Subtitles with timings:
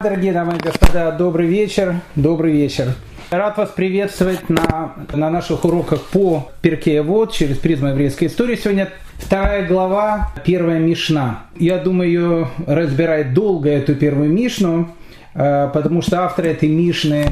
[0.00, 2.94] Дорогие дамы и господа, добрый вечер, добрый вечер.
[3.32, 8.54] Рад вас приветствовать на, на наших уроках по Перке Вот через призму еврейской истории.
[8.54, 11.46] Сегодня вторая глава, первая Мишна.
[11.56, 14.88] Я думаю, ее разбирать долго, эту первую Мишну,
[15.34, 17.30] э, потому что автор этой Мишны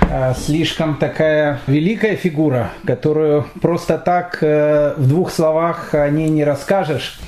[0.00, 6.44] э, слишком такая великая фигура, которую просто так э, в двух словах о ней не
[6.44, 7.18] расскажешь.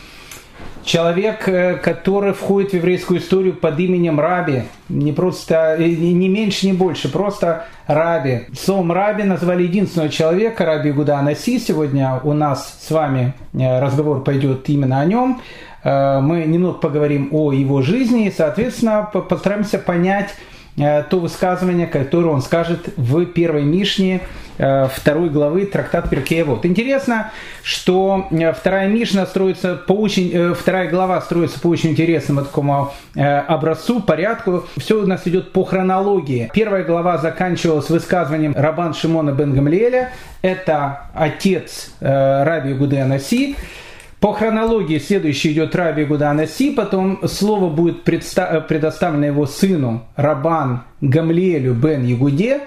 [0.87, 6.67] Человек, э, который входит в еврейскую историю под именем Раби, не просто, э, не меньше,
[6.67, 8.43] не больше, просто Раби.
[8.57, 11.59] Словом Раби назвали единственного человека, Раби Гуда Анаси.
[11.59, 15.43] Сегодня у нас с вами э, разговор пойдет именно о нем.
[15.85, 20.35] Мы немного поговорим о его жизни и, соответственно, постараемся понять,
[20.75, 24.21] то высказывание, которое он скажет в первой Мишне
[24.57, 26.45] второй главы трактат Перкея.
[26.45, 26.65] Вот.
[26.65, 32.93] Интересно, что э, вторая Мишна строится по очень, вторая глава строится по очень интересному такому
[33.15, 34.65] образцу, порядку.
[34.77, 36.51] Все у нас идет по хронологии.
[36.53, 40.13] Первая глава заканчивалась высказыванием Рабан Шимона бен Гамлиэля.
[40.43, 43.57] Это отец Раби Гудея Си.
[44.21, 51.75] По хронологии следующий идет Раби Гудана Си, потом слово будет предоставлено его сыну Рабан Гамлиэлю
[51.75, 52.63] бен Ягуде.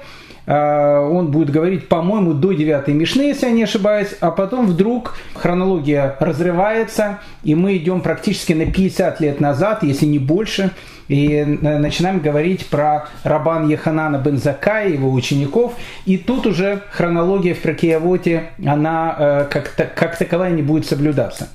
[0.52, 5.16] А, он будет говорить, по-моему, до 9 Мишны, если я не ошибаюсь, а потом вдруг
[5.36, 10.72] хронология разрывается, и мы идем практически на 50 лет назад, если не больше,
[11.08, 11.46] и э,
[11.78, 15.76] начинаем говорить про Рабан Еханана бен Закая, его учеников,
[16.08, 21.50] и тут уже хронология в Пракиявоте, она э, как, как таковая не будет соблюдаться.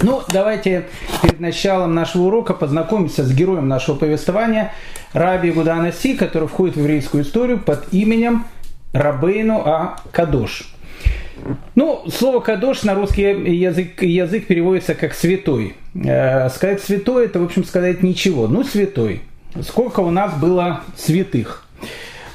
[0.00, 0.86] Ну, давайте
[1.22, 4.72] перед началом нашего урока познакомимся с героем нашего повествования,
[5.12, 8.44] Раби Гудана Си, который входит в еврейскую историю под именем
[8.92, 9.96] Рабейну А.
[10.12, 10.72] Кадош.
[11.74, 15.76] Ну, слово «кадош» на русский язык, язык переводится как «святой».
[15.94, 18.48] Э, сказать «святой»– это, в общем, сказать ничего.
[18.48, 19.22] Ну, святой.
[19.62, 21.64] Сколько у нас было святых?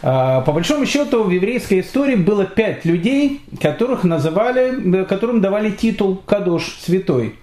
[0.02, 6.16] Э, по большому счету, в еврейской истории было пять людей, которых называли, которым давали титул
[6.26, 7.36] «кадош»– «святой».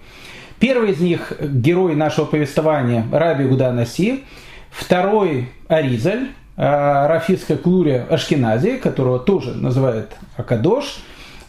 [0.61, 4.25] Первый из них– герой нашего повествования Раби Гуда Наси.
[4.71, 6.29] Второй– Аризаль,
[6.59, 10.99] э, Рафиска Клурия Ашкенази, которого тоже называют Акадош.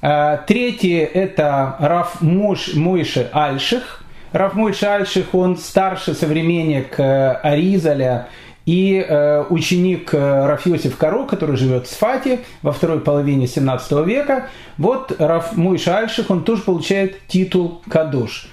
[0.02, 4.02] Э, третий– это Раф Мош, Мойше Альших.
[4.32, 8.30] Раф Мойше Альших, он старший современник э, Аризаля
[8.66, 9.06] и
[9.50, 14.48] ученик Рафиосиф Каро, который живет в Сфате во второй половине 17 века.
[14.78, 18.48] Вот Раф Мойше Альших, он тоже получает титул Кадош.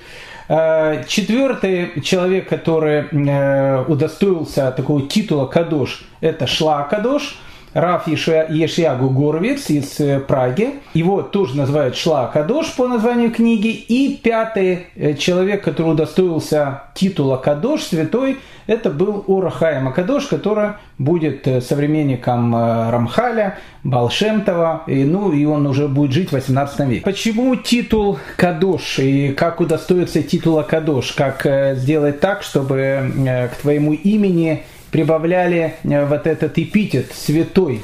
[0.48, 7.36] Э, четвертый человек, который э, удостоился такого титула Кадош, это Шла Кадош.
[7.78, 10.74] Раф Ешиагу Горовец из э, Праги.
[10.94, 13.68] Его тоже называют Шла Кадош по названию книги.
[13.68, 14.86] И пятый
[15.18, 18.38] человек, который удостоился титула Кадош, святой,
[18.68, 25.66] это был Урахаем Акадош, который будет э, современником э, Рамхаля, Балшемтова, и, ну, и он
[25.66, 27.00] уже будет жить в 18 веке.
[27.02, 31.12] Почему титул Кадош и как удостоиться титула Кадош?
[31.12, 33.10] Как э, сделать так, чтобы
[33.52, 37.80] к твоему имени прибавляли вот этот эпитет «святой»,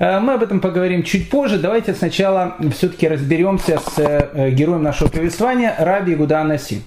[0.00, 1.58] мы об этом поговорим чуть позже.
[1.58, 6.82] Давайте сначала все-таки разберемся с героем нашего повествования Раби Гуда Анаси.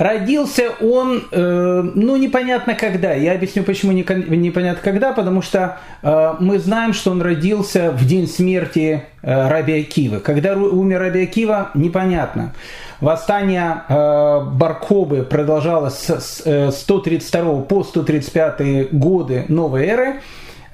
[0.00, 3.12] Родился он, э, ну, непонятно когда.
[3.12, 4.02] Я объясню, почему не,
[4.34, 9.78] непонятно когда, потому что э, мы знаем, что он родился в день смерти э, Раби
[9.78, 10.20] Акива.
[10.20, 12.54] Когда умер Раби Акива, непонятно.
[13.00, 20.20] Восстание э, Баркобы продолжалось с э, 132 по 135 годы новой эры.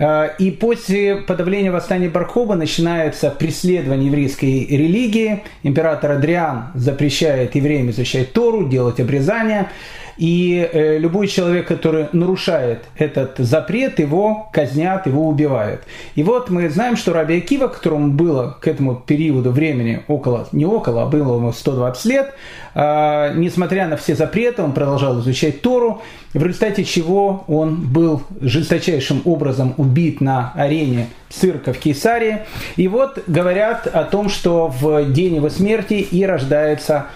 [0.00, 5.44] Э, и после подавления восстания Бархоба начинается преследование еврейской религии.
[5.62, 9.70] Император Адриан запрещает евреям изучать Тору, делать обрезания.
[10.16, 15.82] И э, любой человек, который нарушает этот запрет, его казнят, его убивают.
[16.14, 20.64] И вот мы знаем, что Раби Акива, которому было к этому периоду времени около, не
[20.64, 22.34] около, а было ему 120 лет,
[22.74, 26.00] э, несмотря на все запреты, он продолжал изучать Тору,
[26.32, 32.40] в результате чего он был жесточайшим образом убит на арене цирка в Кейсарии.
[32.76, 37.06] И вот говорят о том, что в день его смерти и рождается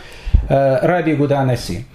[0.48, 1.86] э, Раби Гуданаси.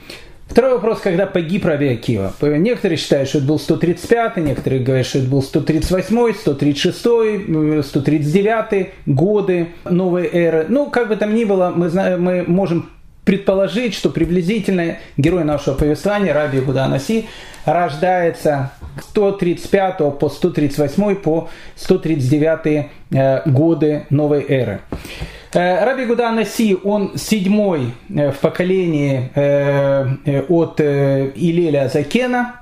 [0.47, 2.31] Второй вопрос, когда погиб Раби Акива.
[2.41, 9.69] Некоторые считают, что это был 135, некоторые говорят, что это был 138, 136, 139 годы
[9.89, 10.65] новой эры.
[10.69, 12.89] Ну, как бы там ни было, мы, знаем, мы можем
[13.25, 17.25] предположить, что приблизительно герой нашего повествования, Раби Гуданаси,
[17.65, 18.71] рождается
[19.01, 24.81] 135 по 138 по 139 э, годы новой эры.
[25.55, 32.55] Э, Раби Гуда Наси, он седьмой э, в поколении э, от Илеля Закена.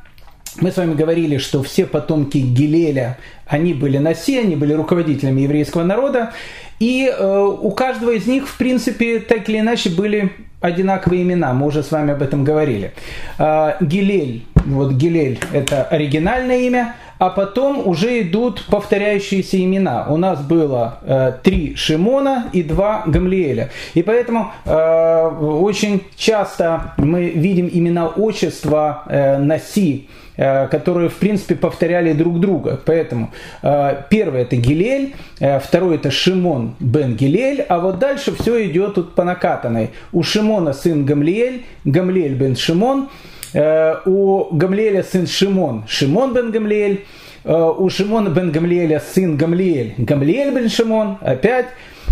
[0.62, 3.18] Мы с вами говорили, что все потомки Гилеля,
[3.48, 6.34] они были наси, они были руководителями еврейского народа,
[6.80, 10.32] и у каждого из них, в принципе, так или иначе были
[10.62, 11.54] одинаковые имена.
[11.54, 12.94] Мы уже с вами об этом говорили.
[13.82, 20.08] Гилель, вот Гилель– это оригинальное имя, а потом уже идут повторяющиеся имена.
[20.10, 23.70] У нас было э, три Шимона и два Гамлиэля.
[23.94, 31.54] И поэтому э, очень часто мы видим имена отчества э, Наси, Э, которые, в принципе,
[31.54, 32.80] повторяли друг друга.
[32.84, 33.32] Поэтому
[33.62, 38.96] э, первый это Гилель, э, второй это Шимон бен Гилель, а вот дальше все идет
[38.96, 39.92] тут по накатанной.
[40.12, 43.10] У Шимона сын Гамлиэль, Гамлиэль бен Шимон,
[43.54, 47.06] у Гамлиэля сын Шимон, Шимон бен Гамлиэль,
[47.46, 51.68] у Шимона бен Гамлиэля сын Гамлиэль, Гамлиэль бен Шимон, опять,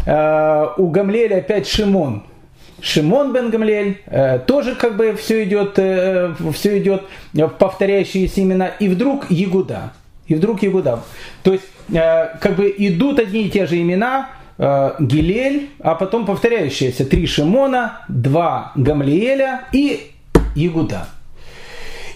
[0.06, 2.24] у Гамлиэля опять Шимон,
[2.82, 7.04] Шимон бен Гамлиэль, э, тоже как бы все идет, э, все идет
[7.60, 9.94] повторяющиеся имена, и вдруг Ягуда.
[10.26, 11.04] И вдруг Ягуда.
[11.44, 16.26] То есть э, как бы идут одни и те же имена, э, Гилель, а потом
[16.26, 17.06] повторяющиеся.
[17.06, 20.12] Три Шимона, два Гамлиэля и
[20.56, 21.08] Ягуда.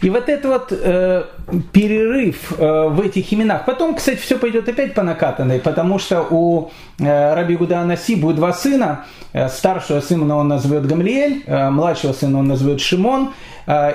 [0.02, 1.24] И вот этот вот э,
[1.72, 3.66] перерыв э, в этих именах.
[3.66, 8.38] Потом, кстати, все пойдет опять по накатанной, потому что у э, Раби Гуда Анаси будет
[8.38, 9.06] два сына.
[9.34, 13.32] Э, старшего сына он назовет Гамлиэль, младшего сына он назовет Шимон.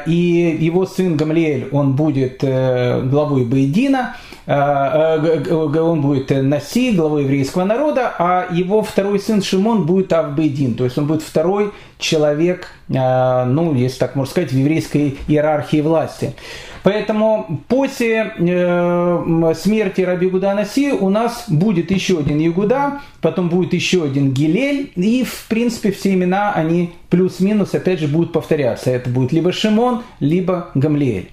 [0.07, 4.17] И его сын Гамлиэль, он будет главой Бейдина.
[4.49, 10.99] Он будет Наси, главой еврейского народа, а его второй сын Шимон будет Авбейдин, то есть
[10.99, 11.71] он будет второй
[12.01, 16.35] человек, ну, если так можно сказать, в еврейской иерархии власти.
[16.83, 23.75] Поэтому после э, смерти Раби Гуда Наси у нас будет еще один Ягуда, потом будет
[23.75, 28.91] еще один Гилель, и в принципе все имена, они плюс-минус опять же будут повторяться.
[28.91, 31.29] Это будет либо Шимон, либо Гамлиэль.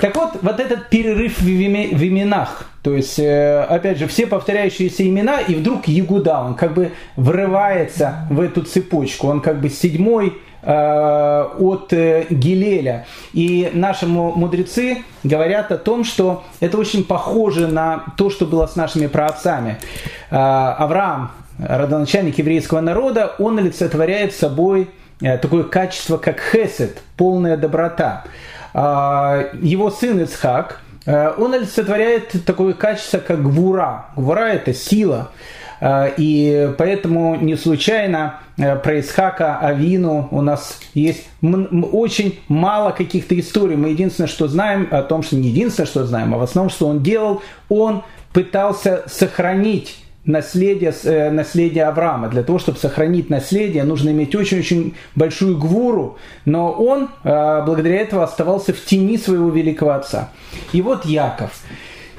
[0.00, 5.40] Так вот, вот этот перерыв в, именах, то есть, э, опять же, все повторяющиеся имена,
[5.40, 10.34] и вдруг Ягуда, он как бы врывается в эту цепочку, он как бы седьмой
[10.66, 13.06] от э, Гилеля.
[13.32, 18.76] И наши мудрецы говорят о том, что это очень похоже на то, что было с
[18.76, 19.78] нашими праотцами.
[20.30, 24.90] Авраам, родоначальник еврейского народа, он олицетворяет собой
[25.20, 28.24] такое качество, как хесед, полная доброта.
[28.74, 34.06] Его сын Ицхак, э, он олицетворяет такое качество, как гвура.
[34.16, 35.30] Гвура– это сила.
[35.80, 43.38] Э, и поэтому не случайно э, про Исхака Авину у нас есть очень мало каких-то
[43.38, 43.76] историй.
[43.76, 46.88] Мы единственное, что знаем о том, что не единственное, что знаем, а в основном, что
[46.88, 48.02] он делал, он
[48.32, 49.96] пытался сохранить
[50.26, 52.28] наследие, э, наследие Авраама.
[52.28, 56.18] Для того, чтобы сохранить наследие, нужно иметь очень-очень большую гвуру.
[56.44, 60.30] Но он э, благодаря этому оставался в тени своего великого отца.
[60.72, 61.52] И вот Яков.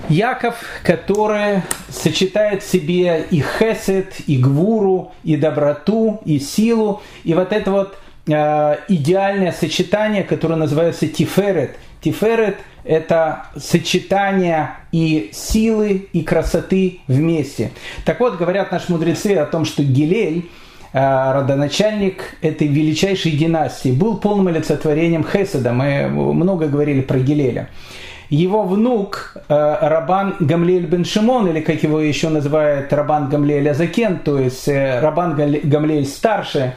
[0.10, 7.02] Яков, который сочетает в себе и хесед, и гвуру, и доброту, и силу.
[7.24, 7.98] И вот это вот
[8.28, 11.78] э, идеальное сочетание, которое называется тиферет.
[12.02, 17.72] Тиферет– это сочетание и силы, и красоты вместе.
[18.06, 20.50] Так вот, говорят наши мудрецы о том, что Гилель,
[20.94, 25.74] э, родоначальник этой величайшей династии, был полным олицетворением Хеседа.
[25.74, 27.68] Мы много говорили про Гилеля.
[28.30, 34.20] Его внук э, Рабан Гамлель бен Шимон, или как его еще называют Рабан Гамлель Азакен,
[34.20, 36.74] то есть э, Рабан Гамлель старший,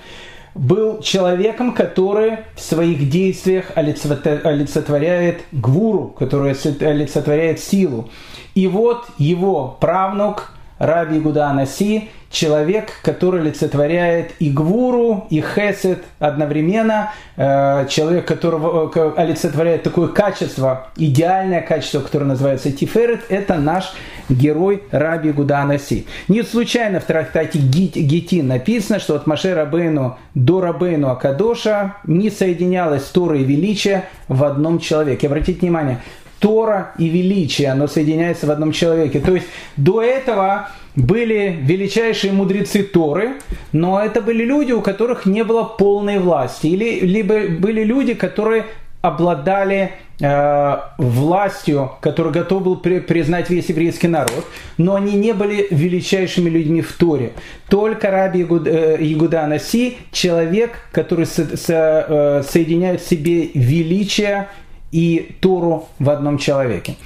[0.54, 8.10] был человеком, который в своих действиях олицетворяет гвуру, который олицетворяет силу.
[8.54, 17.12] И вот его правнук Раби Гуда Анаси человек, который олицетворяет и гвуру, и хесед одновременно,
[17.36, 23.92] э, человек, которого э, олицетворяет такое качество, идеальное качество, которое называется тиферет, это наш
[24.28, 26.06] герой Раби Гуданаси.
[26.28, 33.04] Не случайно в трактате Гити написано, что от Маше Рабейну до Рабейну Акадоша не соединялось
[33.04, 35.26] Тора и величие в одном человеке.
[35.26, 35.98] Обратите внимание,
[36.40, 39.20] Тора и величие, оно соединяется в одном человеке.
[39.20, 43.34] То есть до этого были величайшие мудрецы Торы,
[43.72, 46.66] но это были люди, у которых не было полной власти.
[46.66, 48.64] Или либо были люди, которые
[49.02, 54.44] обладали э, властью, который готов был при, признать весь еврейский народ,
[54.76, 57.32] но они не были величайшими людьми в Торе.
[57.68, 64.48] Только Раби Ягуда э, Наси, человек, который со, со, э, соединяет в себе величие
[64.92, 66.96] и Тору в одном человеке.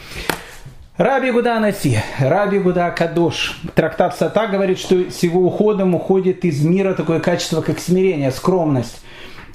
[0.97, 3.59] Раби Гуда Наси, Раби Гуда Кадош.
[3.75, 9.01] Трактат Сата говорит, что с его уходом уходит из мира такое качество, как смирение, скромность.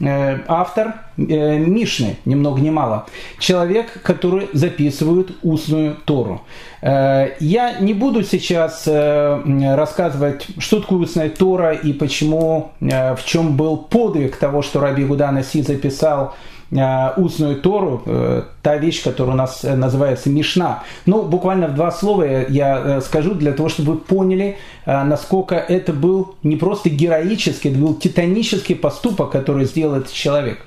[0.01, 3.05] автор Мишны, ни много ни мало.
[3.39, 6.41] Человек, который записывает устную Тору.
[6.81, 14.35] Я не буду сейчас рассказывать, что такое устная Тора и почему, в чем был подвиг
[14.35, 19.63] того, что Раби Гуда Наси записал Э, устную Тору, э, та вещь, которая у нас
[19.63, 20.83] э, называется Мишна.
[21.05, 26.35] Ну, буквально в два слова я скажу для того, чтобы вы поняли, насколько это был
[26.43, 30.59] не просто героический, это был титанический поступок, который сделал этот человек.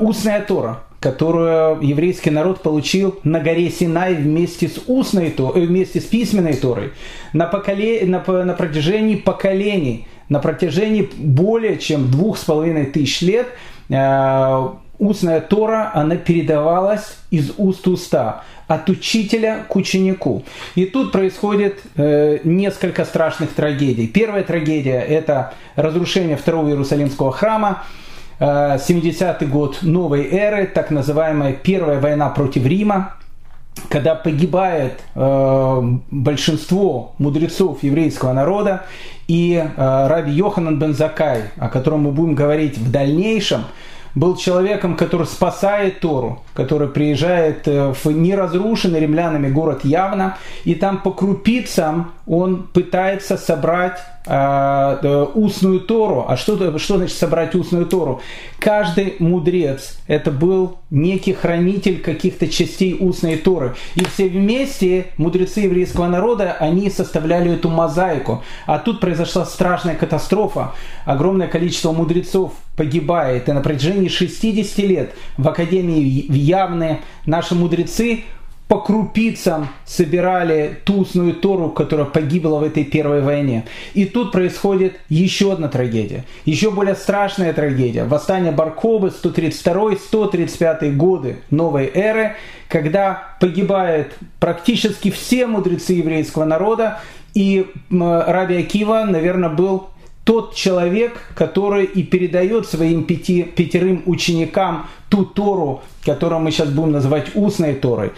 [0.00, 6.54] Устная Тора, которую еврейский народ получил на горе Синай вместе с устной вместе с письменной
[6.54, 6.92] Торой
[7.32, 13.48] на, поколе, на, на протяжении поколений, на протяжении более чем двух с половиной тысяч лет
[15.00, 20.44] устная Тора, она передавалась из уст уста, от учителя к ученику.
[20.76, 24.06] И тут происходит э, несколько страшных трагедий.
[24.06, 27.82] Первая трагедия– это разрушение второго Иерусалимского храма,
[28.38, 33.14] 70-й э, год новой эры, так называемая Первая война против Рима,
[33.88, 38.84] когда погибает э, большинство мудрецов еврейского народа,
[39.28, 43.64] и э, Раби Йоханан бен Закай, о котором мы будем говорить в дальнейшем,
[44.14, 51.00] был человеком, который спасает Тору, который приезжает э, в неразрушенный римлянами город Явно, и там
[51.02, 56.24] по крупицам он пытается собрать э, э, устную Тору.
[56.28, 58.20] А что, что значит собрать устную Тору?
[58.58, 63.74] Каждый мудрец это был некий хранитель каких-то частей устной Торы.
[63.94, 68.42] И все вместе мудрецы еврейского народа, они составляли эту мозаику.
[68.66, 70.72] А тут произошла страшная катастрофа.
[71.04, 73.46] Огромное количество мудрецов погибает.
[73.46, 78.20] И на протяжении 60 лет в Академии в Явне наши мудрецы
[78.68, 83.66] по крупицам собирали ту устную Тору, которая погибла в этой первой войне.
[83.92, 88.04] И тут происходит еще одна трагедия, еще более страшная трагедия.
[88.04, 92.36] Восстание Баркобы 132-135 годы новой эры,
[92.68, 97.00] когда погибают практически все мудрецы еврейского народа,
[97.34, 99.90] и Раби Акива, наверное, был
[100.30, 106.92] тот человек, который и передает своим пяти, пятерым ученикам ту Тору, которую мы сейчас будем
[106.92, 108.12] называть устной Торой.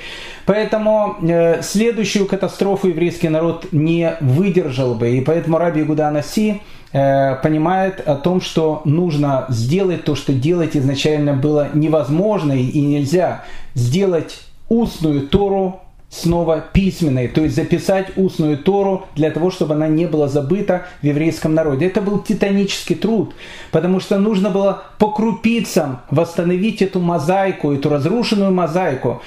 [0.44, 5.08] Поэтому э, следующую катастрофу еврейский народ не выдержал бы.
[5.16, 6.60] И поэтому Раби Гуда Наси
[6.92, 13.42] э, понимает о том, что нужно сделать то, что делать изначально было невозможно и нельзя.
[13.72, 14.38] Сделать
[14.68, 15.80] устную Тору
[16.12, 21.06] снова письменной, то есть записать устную Тору для того, чтобы она не была забыта в
[21.06, 21.86] еврейском народе.
[21.86, 23.34] Это был титанический труд,
[23.70, 29.22] потому что нужно было по крупицам восстановить эту мозаику, эту разрушенную мозаику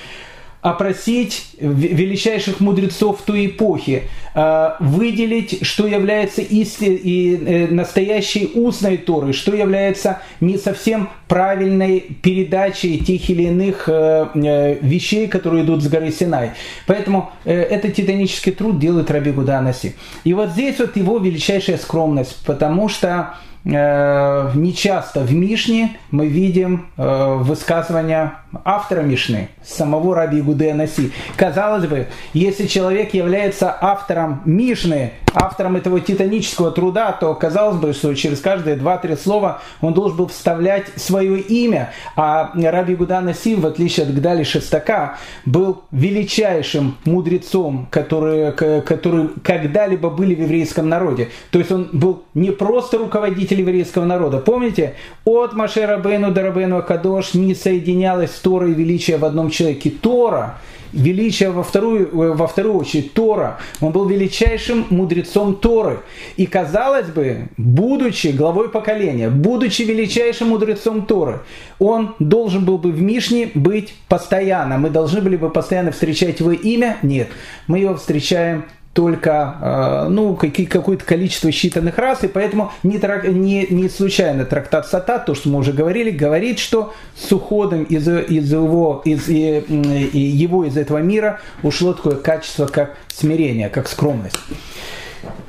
[0.65, 9.55] опросить величайших мудрецов той эпохи, а, выделить, что является исти- э, настоящей устной Торой, что
[9.55, 16.11] является не совсем правильной передачей тех или иных э, э, вещей, которые идут с горы
[16.11, 16.53] Синай.
[16.87, 19.93] Поэтому этот титанический труд делает Раби Гуданаси.
[20.23, 26.87] И вот здесь вот его величайшая скромность, потому что э, нечасто в Мишне мы видим
[26.97, 31.11] э, высказывания автора Мишны, самого Раби Гудея Наси.
[31.35, 38.13] Казалось бы, если человек является автором Мишны, автором этого титанического труда, то казалось бы, что
[38.13, 41.91] через каждые два-три слова он должен был вставлять свое имя.
[42.15, 50.09] А Раби Гуда Наси, в отличие от Гдали Шестака, был величайшим мудрецом, который, который когда-либо
[50.09, 51.29] были в еврейском народе.
[51.51, 54.39] То есть он был не просто руководитель еврейского народа.
[54.39, 54.95] Помните,
[55.25, 59.89] от Машера Бейну до Рабейну Акадош не соединялась Тора и величие в одном человеке.
[59.89, 60.57] Тора
[60.95, 63.59] величие во вторую, э, во вторую очередь Тора.
[63.81, 65.99] Он был величайшим мудрецом Торы.
[66.37, 71.41] И казалось бы, будучи главой поколения, будучи величайшим мудрецом Торы,
[71.79, 74.77] он должен был бы в Мишне быть постоянно.
[74.77, 76.97] Мы должны были бы постоянно встречать его имя?
[77.03, 77.27] Нет.
[77.67, 82.97] Мы его встречаем только э, ну, какое-то количество считанных раз, и поэтому не,
[83.27, 88.07] не, не случайно трактат Сатат, то, что мы уже говорили, говорит, что с уходом из,
[88.07, 94.39] из, его, из, его из этого мира ушло такое качество, как смирение, как скромность.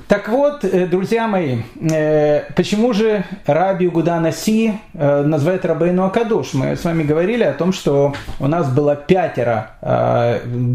[0.09, 6.53] Так вот, э, друзья мои, э, почему же Раби Гуда Наси э, называет Рабейну Акадош?
[6.53, 9.73] Мы с вами говорили о том, что у нас было пятеро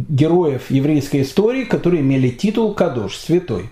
[0.10, 3.70] героев еврейской истории, которые имели титул Кадош, святой.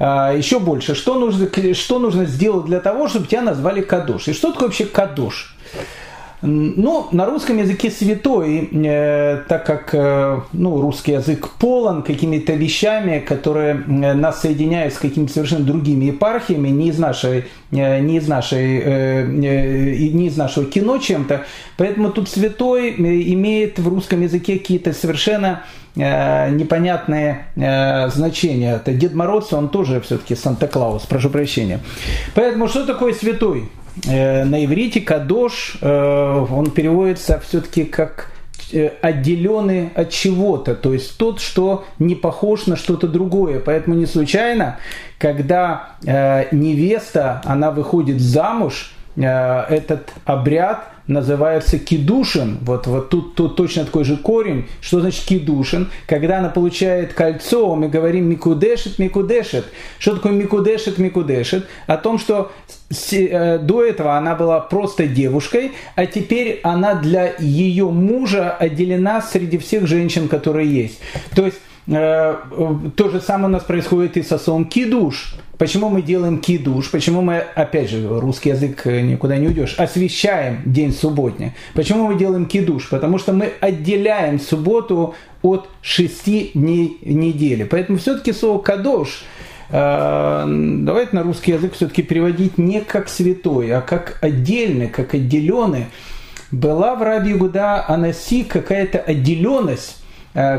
[0.00, 4.28] Еще больше, что нужно, что нужно сделать для того, чтобы тебя назвали Кадош?
[4.28, 5.56] И что такое вообще Кадош?
[6.40, 13.18] Ну, на русском языке святой, э, так как э, ну, русский язык полон какими-то вещами,
[13.18, 18.28] которые э, нас соединяют с какими-то совершенно другими епархиями, не из нашей, э, не из
[18.28, 21.44] нашей, э, э, не из нашего кино чем-то.
[21.76, 25.64] Поэтому тут святой имеет в русском языке какие-то совершенно
[25.96, 28.76] э, непонятные э, значения.
[28.76, 31.80] Это Дед Мороз, он тоже все-таки Санта-Клаус, прошу прощения.
[32.36, 33.68] Поэтому что такое святой?
[34.06, 38.30] Э, на иврите кадош, э, он переводится все-таки как
[38.72, 43.60] э, отделенный от чего-то, то есть тот, что не похож на что-то другое.
[43.60, 44.78] Поэтому не случайно,
[45.18, 45.96] когда
[46.52, 52.58] невеста, она выходит замуж, этот обряд называется кидушин.
[52.60, 54.66] Вот, вот тут, тут точно такой же корень.
[54.80, 55.90] Что значит кидушин?
[56.06, 59.64] Когда она получает кольцо, мы говорим микудешет, микудешет.
[59.98, 61.66] Что такое микудешет, микудешет?
[61.86, 62.52] О том, что
[63.10, 69.58] э, до этого она была просто девушкой, а теперь она для ее мужа отделена среди
[69.58, 71.00] всех женщин, которые есть.
[71.34, 72.36] То есть э,
[72.96, 75.34] то же самое у нас происходит и со словом кидуш.
[75.58, 76.88] Почему мы делаем кидуш?
[76.88, 81.52] Почему мы, опять же, русский язык э, никуда не уйдешь, освещаем день субботний?
[81.74, 82.88] Почему мы делаем кидуш?
[82.88, 87.64] Потому что мы отделяем субботу от шести дней недели.
[87.64, 89.24] Поэтому все-таки слово кадош
[89.70, 95.86] э, давайте на русский язык все-таки переводить не как святой, а как отдельный, как отделенный.
[96.52, 99.96] Была в Раби Гуда Анаси какая-то отделенность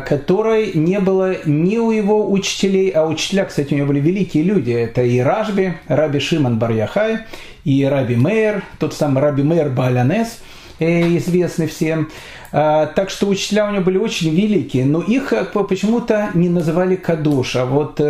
[0.06, 4.72] которой не было ни у его учителей, а учителя, кстати, у него были великие люди.
[4.72, 7.20] Это и Рашби, Раби Шиман Барьяхай,
[7.64, 10.40] и Раби Мейер, тот самый Раби Мейер Балянес,
[10.80, 12.10] э, известный всем.
[12.52, 17.56] Э, так что учителя у него были очень великие, но их почему-то не называли Кадош,
[17.56, 18.02] а вот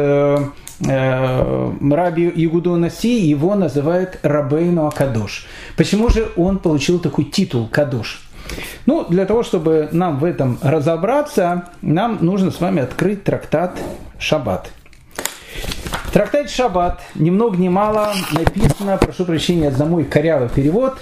[0.82, 5.46] Раби Ягудо Наси его называют Рабейну Акадош.
[5.76, 8.29] Почему же он получил такой титул Кадош?
[8.86, 13.78] Ну, для того, чтобы нам в этом разобраться, нам нужно с вами открыть трактат
[14.18, 14.72] Шаббат.
[16.12, 20.98] Трактат Шаббат, ни много ни мало, написано, прошу прощения за мой корявый перевод,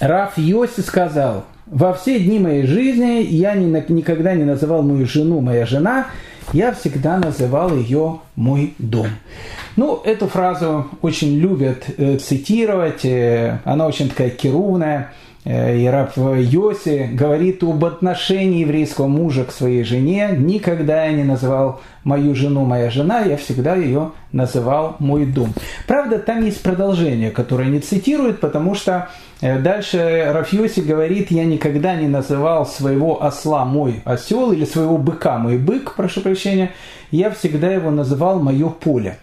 [0.00, 5.64] Раф Йоси сказал, во все дни моей жизни я никогда не называл мою жену моя
[5.64, 6.08] жена,
[6.52, 9.08] я всегда называл ее мой дом.
[9.76, 15.12] Ну, эту фразу очень любят э, цитировать, э, она очень такая керувная–
[15.46, 20.34] и раб Йоси говорит об отношении еврейского мужа к своей жене.
[20.36, 25.54] Никогда я не называл мою жену моя жена, я всегда ее называл мой дом.
[25.86, 29.08] Правда, там есть продолжение, которое не цитирует, потому что
[29.40, 35.38] э, дальше Рафьоси говорит, я никогда не называл своего осла мой осел или своего быка
[35.38, 36.72] мой бык, прошу прощения,
[37.12, 39.18] я всегда его называл мое поле.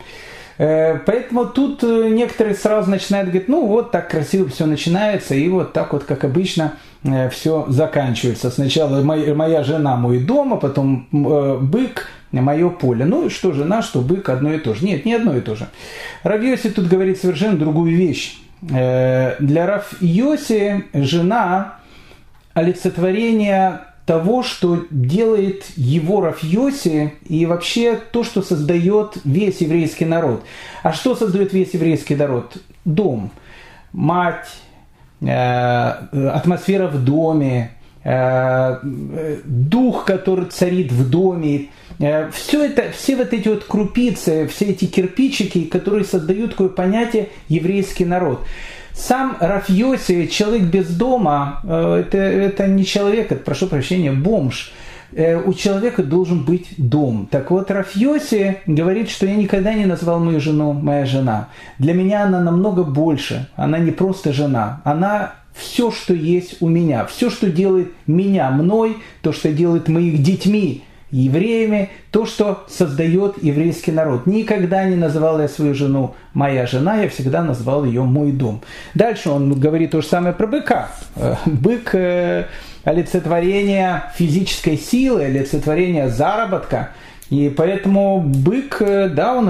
[0.57, 5.47] Э, поэтому тут э, некоторые сразу начинают говорить, ну вот так красиво все начинается, и
[5.49, 8.51] вот так вот, как обычно, э, все заканчивается.
[8.51, 13.05] Сначала моя жена мой дом, а потом бык мое поле.
[13.05, 14.85] Ну что жена, что бык, одно и то же.
[14.85, 15.67] Нет, не одно и то же.
[16.23, 18.39] Рав Йоси тут говорит совершенно другую вещь.
[18.61, 19.37] Для
[19.67, 21.75] Рав Йоси жена
[22.53, 30.43] олицетворение того, что делает его Рафьоси и вообще то, что создает весь еврейский народ.
[30.83, 32.57] А что создает весь еврейский народ?
[32.83, 33.31] Дом,
[33.93, 34.47] мать,
[35.21, 37.71] э, атмосфера в доме,
[38.03, 38.79] э,
[39.45, 41.69] дух, который царит в доме.
[41.99, 47.29] Э, все это, все вот эти вот крупицы, все эти кирпичики, которые создают такое понятие
[47.47, 48.45] еврейский народ.
[48.93, 54.71] Сам Рафьоси, человек без дома, э, это, это не человек, это, прошу прощения, бомж.
[55.15, 57.27] Э, у человека должен быть дом.
[57.29, 61.49] Так вот, Рафьоси говорит, что я никогда не назвал мою жену моя жена.
[61.79, 63.47] Для меня она намного больше.
[63.55, 64.81] Она не просто жена.
[64.83, 67.05] Она все, что есть у меня.
[67.05, 73.91] Все, что делает меня мной, то, что делает моих детьми евреями, то, что создает еврейский
[73.91, 74.25] народ.
[74.25, 78.61] Никогда не называл я свою жену моя жена, я всегда назвал ее мой дом.
[78.95, 80.89] Дальше он говорит то же самое про быка.
[81.15, 82.47] Э, бык э,
[82.83, 86.89] олицетворение физической силы, олицетворение заработка.
[87.29, 89.49] И поэтому бык, э, да, он,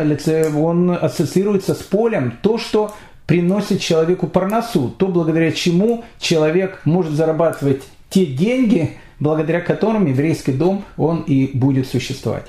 [0.58, 2.94] он ассоциируется с полем, то, что
[3.26, 10.86] приносит человеку парносу, то, благодаря чему человек может зарабатывать те деньги, благодаря которым еврейский дом,
[10.98, 12.46] он и будет существовать.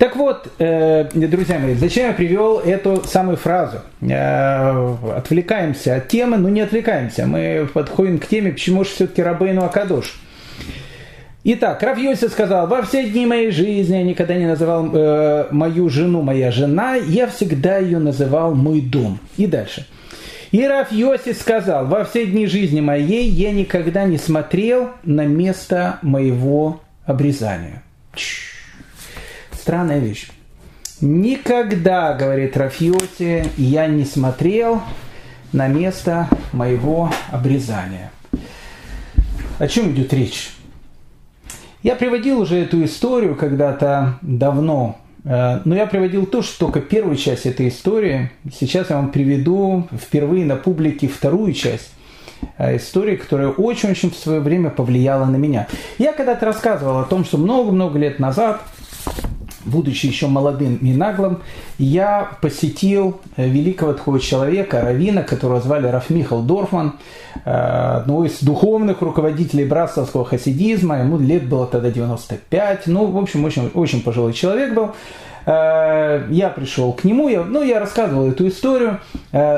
[0.00, 3.80] Так вот, э, друзья мои, зачем я привел эту самую фразу?
[4.00, 7.26] Э, отвлекаемся от темы, но не отвлекаемся.
[7.26, 10.18] Мы подходим к теме, почему же все-таки Рабейну Акадош.
[11.44, 11.98] Итак, Рав
[12.30, 16.96] сказал, во все дни моей жизни я никогда не называл э, мою жену моя жена,
[16.96, 19.18] я всегда ее называл мой дом.
[19.36, 19.86] И дальше.
[20.50, 26.00] И Раф Йоси сказал, во все дни жизни моей я никогда не смотрел на место
[26.02, 27.82] моего обрезания.
[29.52, 30.28] Странная вещь.
[31.00, 34.82] Никогда, говорит Рафьоти, я не смотрел
[35.52, 38.10] на место моего обрезания.
[39.58, 40.50] О чем идет речь?
[41.82, 47.46] Я приводил уже эту историю когда-то давно, но я приводил то, что только первую часть
[47.46, 48.30] этой истории.
[48.52, 51.92] Сейчас я вам приведу впервые на публике вторую часть
[52.58, 55.68] э, истории, которая очень-очень в свое время повлияла на меня.
[55.98, 58.62] Я когда-то рассказывал о том, что много-много лет назад
[59.64, 61.42] будучи еще молодым и наглым,
[61.78, 66.94] я посетил э, великого такого человека, равина, которого звали Рафмихал Дорфман,
[67.44, 73.44] э, одного из духовных руководителей братствовского хасидизма, ему лет было тогда 95, ну, в общем,
[73.44, 74.90] очень, очень пожилой человек был.
[75.46, 79.00] Э, я пришел к нему, я, ну, я рассказывал эту историю,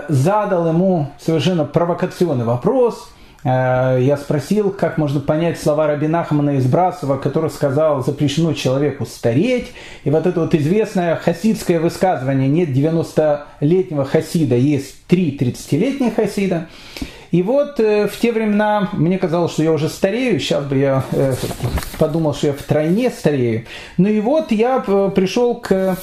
[0.09, 3.09] задал ему совершенно провокационный вопрос–
[3.45, 9.73] я спросил, как можно понять слова Рабина Хамана из Брасова, который сказал, запрещено человеку стареть.
[10.05, 16.69] И вот это вот известное хасидское высказывание, нет 90-летнего хасида, есть три 30-летних хасида.
[17.33, 21.03] И вот э, в те времена мне казалось, что я уже старею, сейчас бы я
[21.13, 21.35] э,
[21.99, 23.65] подумал, что я втройне старею.
[23.97, 25.97] Ну и вот я пришел к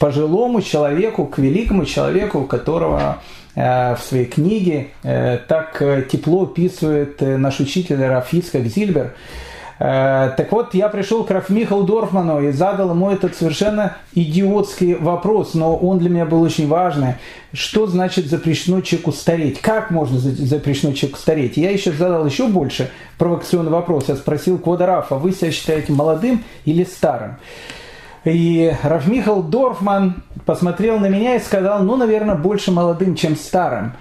[0.00, 7.22] пожилому человеку, к великому человеку, которого Э, в своей книге э, так э, тепло описывает
[7.22, 9.14] наш учитель Рафицкак Зильбер.
[9.78, 15.76] Так вот, я пришел к Рафмихалу Дорфману и задал ему этот совершенно идиотский вопрос, но
[15.76, 17.16] он для меня был очень важный.
[17.52, 19.60] Что значит запрещено человеку стареть?
[19.60, 21.58] Как можно запрещено человеку стареть?
[21.58, 24.08] Я еще задал еще больше провокационный вопрос.
[24.08, 27.36] Я спросил Квадарафа, вы себя считаете молодым или старым?
[28.26, 33.92] И Равмихал Дорфман посмотрел на меня и сказал, ну, наверное, больше молодым, чем старым.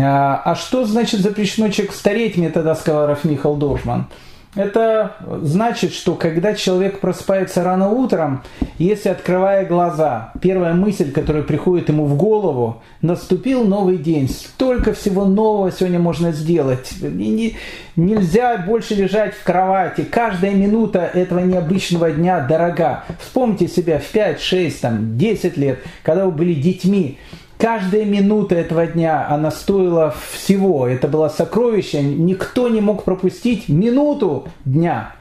[0.00, 4.06] А, а что значит запрещено человек стареть, мне тогда сказал Рафмихал Дорфман.
[4.54, 8.42] Это значит, что когда человек просыпается рано утром,
[8.76, 15.24] если открывая глаза, первая мысль, которая приходит ему в голову, наступил новый день, столько всего
[15.24, 16.92] нового сегодня можно сделать.
[17.00, 17.56] не,
[17.96, 20.02] нельзя больше лежать в кровати.
[20.02, 23.04] Каждая минута этого необычного дня дорога.
[23.20, 27.18] Вспомните себя в 5, 6, там, 10 лет, когда вы были детьми.
[27.62, 30.88] Каждая минута этого дня, она стоила всего.
[30.88, 32.02] Это было сокровище.
[32.02, 35.14] Никто не мог пропустить минуту дня.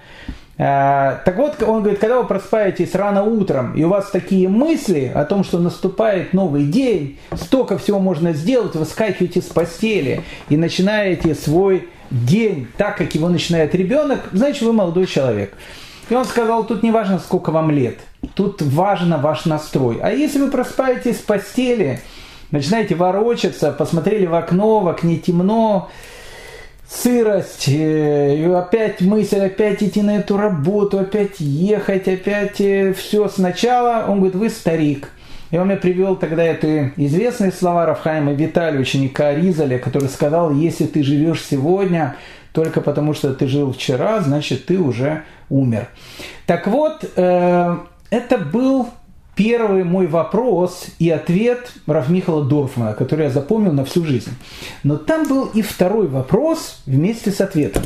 [0.57, 5.11] Э, так вот, он говорит, когда вы просыпаетесь рано утром, и у вас такие мысли
[5.13, 10.57] о том, что наступает новый день, столько всего можно сделать, вы скакиваете с постели и
[10.57, 15.53] начинаете свой день так, как его начинает ребенок, значит, вы молодой человек.
[16.09, 17.99] И он сказал, тут не важно, сколько вам лет,
[18.33, 19.99] тут важно ваш настрой.
[20.01, 22.01] А если вы просыпаетесь с постели,
[22.51, 25.89] начинаете ворочаться, посмотрели в окно, в окне темно,
[26.87, 33.27] сырость, э, и опять мысль, опять идти на эту работу, опять ехать, опять э, все
[33.29, 34.05] сначала.
[34.07, 35.09] Он говорит, вы старик.
[35.51, 40.85] И он мне привел тогда это известные слова Рафхайма Виталия, ученика Аризаля, который сказал, если
[40.85, 42.15] ты живешь сегодня
[42.53, 45.87] только потому, что ты жил вчера, значит, ты уже умер.
[46.45, 47.75] Так вот, э,
[48.09, 48.89] это был
[49.35, 54.31] первый мой вопрос и ответ Равмихала Дорфмана, который я запомнил на всю жизнь.
[54.83, 57.83] Но там был и второй вопрос вместе с ответом.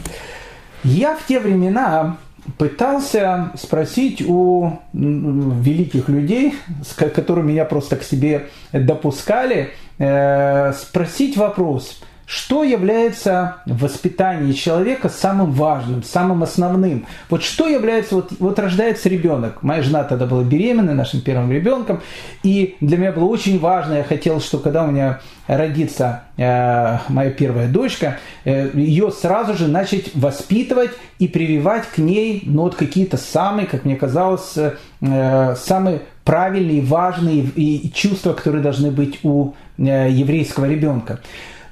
[0.84, 2.18] Я в те времена
[2.58, 6.56] пытался спросить у великих людей,
[6.98, 15.52] которые меня просто к себе допускали, э, спросить вопрос– что является в воспитании человека самым
[15.52, 17.06] важным, самым основным?
[17.30, 19.62] Вот что является, вот, вот рождается ребенок.
[19.62, 22.02] Моя жена тогда была беременна нашим первым ребенком,
[22.42, 27.30] и для меня было очень важно, я хотел, что когда у меня родится э, моя
[27.30, 33.18] первая дочка, э, ее сразу же начать воспитывать и прививать к ней ну, вот какие-то
[33.18, 40.10] самые, как мне казалось, э, самые правильные, важные и чувства, которые должны быть у э,
[40.10, 41.20] еврейского ребенка.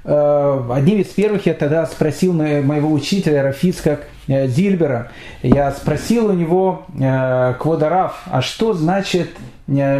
[0.04, 5.10] Э, одним из первых я тогда спросил моего учителя Рафиска э, Зильбера,
[5.42, 9.30] я спросил у него, э, Квадараф, а что значит,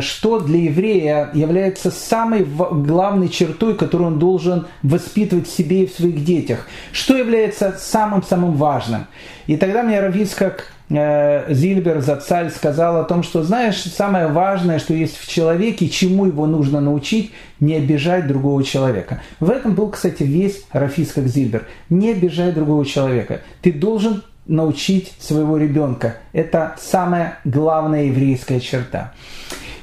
[0.01, 5.95] что для еврея является самой главной чертой, которую он должен воспитывать в себе и в
[5.95, 6.67] своих детях?
[6.93, 9.07] Что является самым-самым важным?
[9.47, 14.93] И тогда мне Рафиска Э, Зильбер Зацаль сказал о том, что, знаешь, самое важное, что
[14.95, 19.23] есть в человеке, чему его нужно научить, не обижать другого человека.
[19.41, 21.67] В этом был, кстати, весь Рафис как Зильбер.
[21.89, 23.41] Не обижать другого человека.
[23.63, 26.17] Ты должен научить своего ребенка.
[26.33, 29.15] Это самая главная еврейская черта.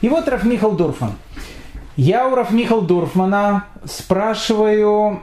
[0.01, 1.13] И вот Раф Михал Дорфан.
[1.97, 5.19] Я у Рафмихал Дурфмана спрашиваю,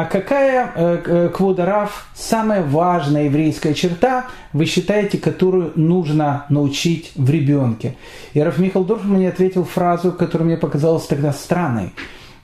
[0.00, 7.28] а какая, э, э, Кводараф, самая важная еврейская черта, вы считаете, которую нужно научить в
[7.28, 7.96] ребенке?
[8.32, 11.92] И Раф Михаил Дорфман мне ответил фразу, которая мне показалась тогда странной.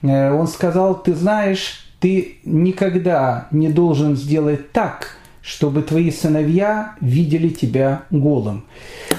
[0.03, 7.49] Э, он сказал, ты знаешь, ты никогда не должен сделать так, чтобы твои сыновья видели
[7.49, 8.65] тебя голым.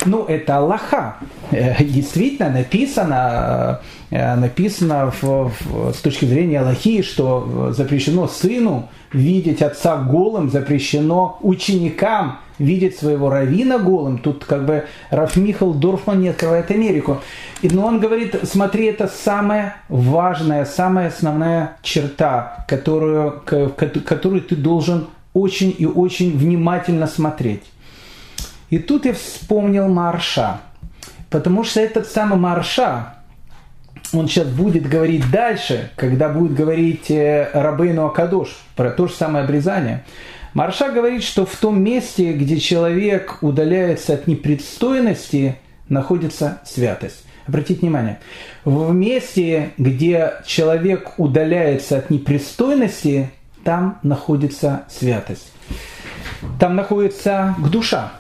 [0.09, 1.17] Ну, это Аллаха.
[1.51, 9.61] Э, действительно написано, э, написано в, в, с точки зрения Аллахи, что запрещено сыну видеть
[9.61, 14.17] отца голым, запрещено ученикам видеть своего равина голым.
[14.19, 17.19] Тут как бы Раф Михал Дорфман не открывает Америку.
[17.63, 25.75] Но он говорит, смотри, это самая важная, самая основная черта, которую, которую ты должен очень
[25.79, 27.63] и очень внимательно смотреть.
[28.71, 30.61] И тут я вспомнил Марша,
[31.31, 33.15] потому что этот самый Марша,
[34.13, 39.45] он сейчас будет говорить дальше, когда будет говорить э, Рабейну Акадош про то же самое
[39.45, 40.05] обрезание.
[40.55, 45.57] Марша говорит, что в том месте, где человек удаляется от непредстойности,
[45.89, 47.25] находится святость.
[47.47, 48.19] Обратите внимание,
[48.65, 53.31] в месте, где человек удаляется от непристойности,
[53.65, 55.53] там находится святость.
[56.61, 58.13] Там находится душа.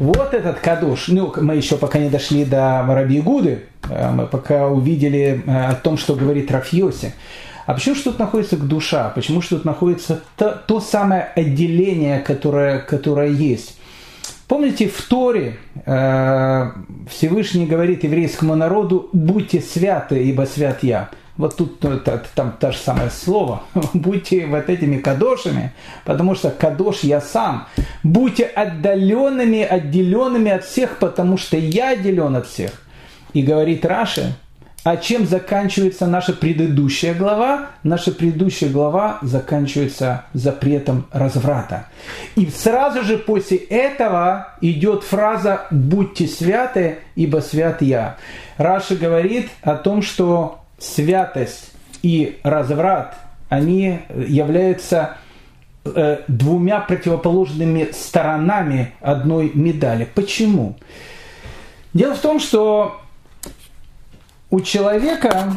[0.00, 4.66] Вот этот кадуш, ну, мы еще пока не дошли до Раби Гуды, э, мы пока
[4.66, 7.12] увидели э, о том, что говорит Рафьоси.
[7.66, 9.10] А почему что тут находится душа?
[9.10, 13.76] Почему что тут находится то, то самое отделение, которое, которое есть?
[14.48, 16.70] Помните, в Торе э,
[17.10, 21.10] Всевышний говорит еврейскому народу, будьте святы, ибо свят я.
[21.40, 23.62] Вот тут ну, это, там то же самое слово.
[23.94, 25.72] Будьте вот этими кадошами,
[26.04, 27.66] потому что кадош я сам.
[28.02, 32.72] Будьте отдаленными, отделенными от всех, потому что я отделен от всех.
[33.32, 34.34] И говорит Раши,
[34.84, 37.70] а чем заканчивается наша предыдущая глава?
[37.84, 41.86] Наша предыдущая глава заканчивается запретом разврата.
[42.36, 48.18] И сразу же после этого идет фраза «Будьте святы, ибо свят я».
[48.58, 53.14] Раша говорит о том, что святость и разврат,
[53.48, 55.16] они являются
[55.84, 60.08] э, двумя противоположными сторонами одной медали.
[60.14, 60.76] Почему?
[61.92, 63.00] Дело в том, что
[64.50, 65.52] у человека,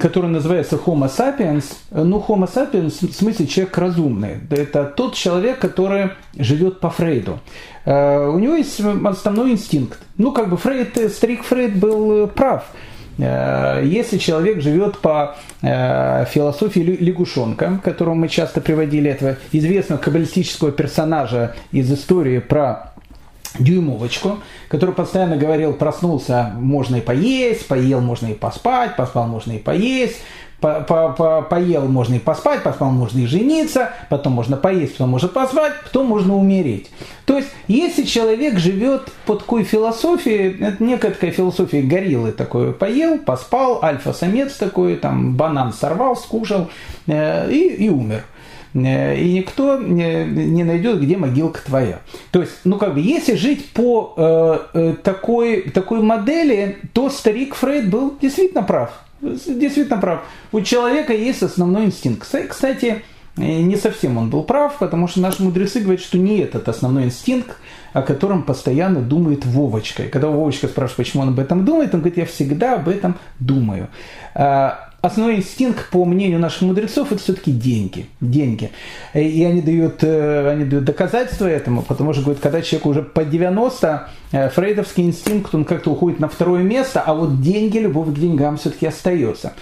[0.00, 4.38] который называется Homo sapiens, ну, Homo sapiens в смысле человек разумный.
[4.50, 7.38] Это тот человек, который живет по Фрейду.
[7.84, 10.00] Э, у него есть основной инстинкт.
[10.18, 16.80] Ну, как бы Фрейд, старик Фрейд был прав– Э, если человек живет по э, философии
[16.80, 22.92] лягушонка, которого мы часто приводили, этого известного каббалистического персонажа из истории про
[23.58, 29.58] дюймовочку, который постоянно говорил, проснулся, можно и поесть, поел, можно и поспать, поспал, можно и
[29.58, 30.16] поесть,
[30.60, 35.10] по, по, по, поел, можно и поспать, поспал, можно и жениться, потом можно поесть, потом
[35.10, 36.90] можно поспать, потом можно умереть.
[37.26, 43.18] То есть, если человек живет по такой философии, это некая такая философия гориллы такой, поел,
[43.18, 46.70] поспал, альфа-самец такой, там, банан сорвал, скушал
[47.06, 48.24] э, и, и умер
[48.72, 52.00] э, и никто не найдет, где могилка твоя.
[52.30, 57.54] То есть, ну как бы, если жить по э, э такой, такой модели, то старик
[57.54, 60.24] Фрейд был действительно прав действительно прав.
[60.52, 62.28] У человека есть основной инстинкт.
[62.48, 63.02] Кстати,
[63.36, 67.56] не совсем он был прав, потому что наши мудрецы говорят, что не этот основной инстинкт,
[67.92, 70.04] о котором постоянно думает Вовочка.
[70.04, 73.16] И когда Вовочка спрашивает, почему он об этом думает, он говорит, я всегда об этом
[73.38, 73.88] думаю.
[74.34, 78.06] А, основной инстинкт, по мнению наших мудрецов, это все-таки деньги.
[78.20, 78.70] Деньги.
[79.14, 83.24] И они дают, э, они дают доказательства этому, потому что, говорят, когда человек уже по
[83.24, 88.18] 90, э, фрейдовский инстинкт, он как-то уходит на второе место, а вот деньги, любовь к
[88.18, 89.52] деньгам все-таки остается.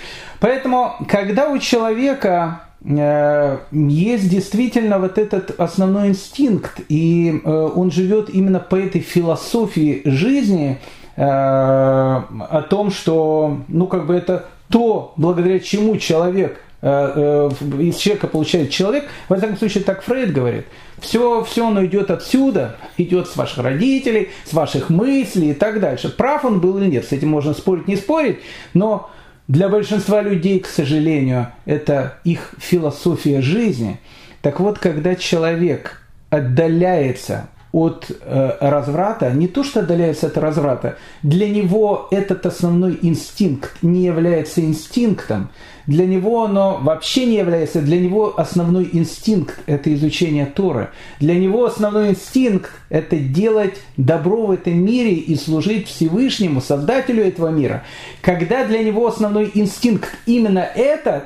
[0.41, 8.61] Поэтому, когда у человека э, есть действительно вот этот основной инстинкт, и он живет именно
[8.61, 10.79] по этой философии жизни,
[11.17, 18.27] о том, что, ну, как бы это то, благодаря чему человек э, э, из человека
[18.27, 20.67] получает человек, во всяком случае, так Фрейд говорит,
[20.99, 26.09] все, все оно идет отсюда, идет с ваших родителей, с ваших мыслей и так дальше.
[26.09, 28.41] Прав он был или нет, с этим можно спорить, не спорить,
[28.73, 29.11] но
[29.47, 34.01] для большинства людей, к сожалению, это их философия жизни.
[34.43, 41.49] Так вот, когда человек отдаляется от э, разврата, не то что отдаляется от разврата, для
[41.49, 45.51] него этот основной инстинкт не является инстинктом,
[45.89, 50.91] для него оно вообще не является, для него основной инстинкт– это изучение Торы.
[51.19, 57.49] Для него основной инстинкт– это делать добро в этом мире и служить Всевышнему, Создателю этого
[57.49, 57.83] мира.
[58.23, 61.25] Когда для него основной инстинкт именно этот,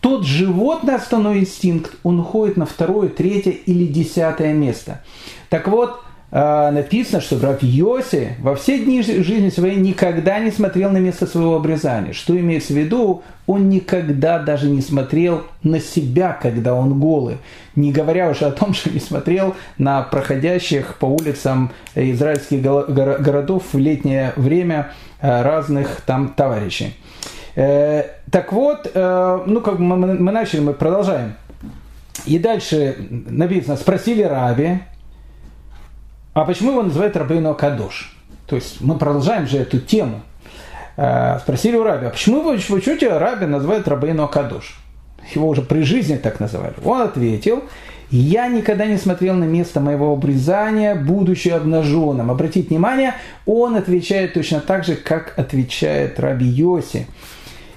[0.00, 5.02] тот животный основной инстинкт, он уходит на второе, третье или десятое место.
[5.50, 6.00] Так вот,
[6.32, 11.26] а, написано, что брат Йоси во все дни жизни своей никогда не смотрел на место
[11.26, 12.12] своего обрезания.
[12.12, 13.22] Что имеется в виду?
[13.48, 17.38] Он никогда даже не смотрел на себя, когда он голый.
[17.74, 23.78] Не говоря уже о том, что не смотрел на проходящих по улицам израильских городов в
[23.78, 26.94] летнее время а, разных там товарищей.
[27.56, 31.34] Э, так вот, э, ну как мы начали, мы продолжаем.
[32.24, 34.78] И дальше написано, спросили Раби,
[36.32, 38.14] а почему его называют Рабейну Акадош?
[38.46, 40.22] То есть мы продолжаем же эту тему.
[40.96, 44.78] Э, спросили у Раби, а почему вы в учете Раби называют Рабейну Акадош?
[45.34, 46.74] Его уже при жизни так называли.
[46.84, 47.64] Он ответил,
[48.10, 52.30] я никогда не смотрел на место моего обрезания, будучи обнаженным.
[52.30, 53.14] Обратите внимание,
[53.46, 57.06] он отвечает точно так же, как отвечает Раби Йоси.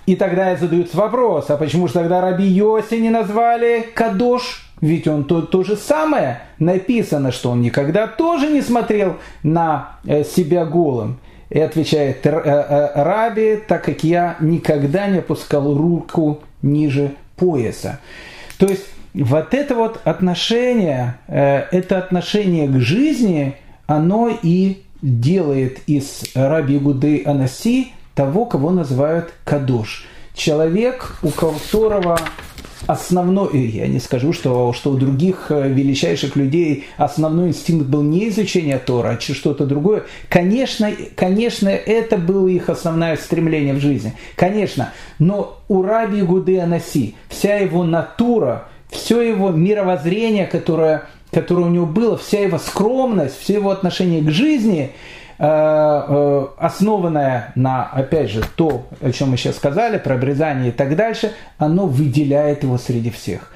[0.06, 4.63] И тогда я задают вопрос, а почему же тогда Раби Йоси не назвали Кадош?
[4.84, 10.26] Ведь он то, то же самое написано, что он никогда тоже не смотрел на э,
[10.26, 11.20] себя голым.
[11.50, 18.02] И отвечает э, э, Раби, так как я никогда не опускал руку ниже пояса.
[18.58, 23.56] То есть вот это вот отношение, это отношение к жизни,
[23.88, 30.06] оно и делает из Раби Гуды Анаси того, кого называют Кадош.
[30.34, 32.20] Человек, у которого
[32.88, 38.30] основной, я не скажу, что, что у других э, величайших людей основной инстинкт был не
[38.30, 40.04] изучение Тора, а что-то другое.
[40.30, 44.14] Конечно, конечно, это было их основное стремление в жизни.
[44.36, 44.94] Конечно.
[45.20, 51.86] Но у Раби Гуды Анаси вся его натура, все его мировоззрение, которое, которое у него
[51.86, 54.92] было, вся его скромность, все его отношение к жизни–
[55.38, 61.32] основанное на, опять же, то, о чем мы сейчас сказали, про обрезание и так дальше,
[61.58, 63.52] оно выделяет его среди всех.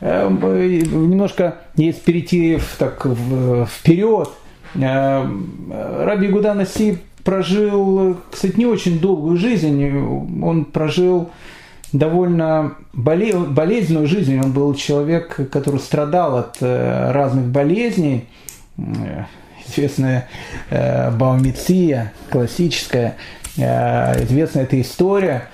[0.00, 4.30] Э, немножко, если перейти в, так, в, вперед,
[4.74, 9.90] Раби Гуда Си прожил, кстати, не очень долгую жизнь,
[10.42, 11.30] он прожил
[11.92, 18.26] довольно болезненную жизнь, он был человек, который страдал от разных болезней,
[19.68, 20.28] известная
[20.70, 23.16] э, Баумиция, классическая,
[23.56, 25.48] э, известная эта история.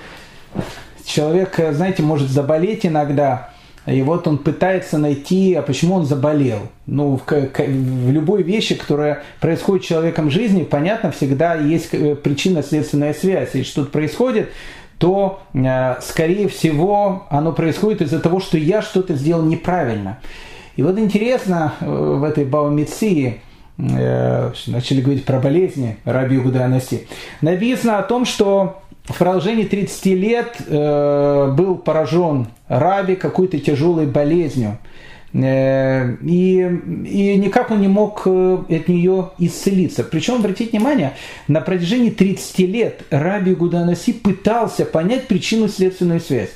[1.05, 3.50] Человек, э, знаете, может заболеть иногда,
[3.87, 6.61] и вот он пытается найти, а почему он заболел.
[6.87, 12.14] Ну, в, в любой вещи, которая происходит с человеком в жизни, понятно, всегда есть э,
[12.14, 13.50] причинно-следственная связь.
[13.53, 14.50] Если что-то происходит,
[14.98, 20.18] то, э, скорее всего, оно происходит из-за того, что я что-то сделал неправильно.
[20.77, 23.42] И вот интересно в этой Баумиции,
[23.77, 27.07] начали говорить про болезни Раби Гуда Анаси,
[27.41, 34.79] написано о том, что в продолжении 30 лет э, был поражен Раби какой-то тяжелой болезнью.
[35.35, 40.05] Э, и, и никак он не мог от нее исцелиться.
[40.05, 41.13] Причем, обратите внимание,
[41.49, 46.51] на протяжении 30 лет Раби Гуданаси пытался понять причинно-следственную связь.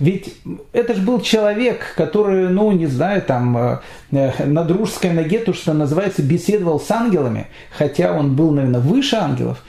[0.00, 0.34] Ведь
[0.72, 3.78] это же был человек, который, ну, не знаю, там, э,
[4.10, 9.16] э, на дружеской ноге, то, что называется, беседовал с ангелами, хотя он был, наверное, выше
[9.16, 9.62] ангелов.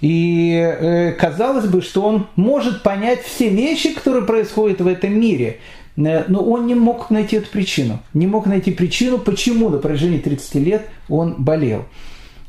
[0.00, 5.58] И э, казалось бы, что он может понять все вещи, которые происходят в этом мире,
[5.96, 7.98] но он не мог найти эту причину.
[8.14, 11.84] Не мог найти причину, почему на протяжении 30 лет он болел.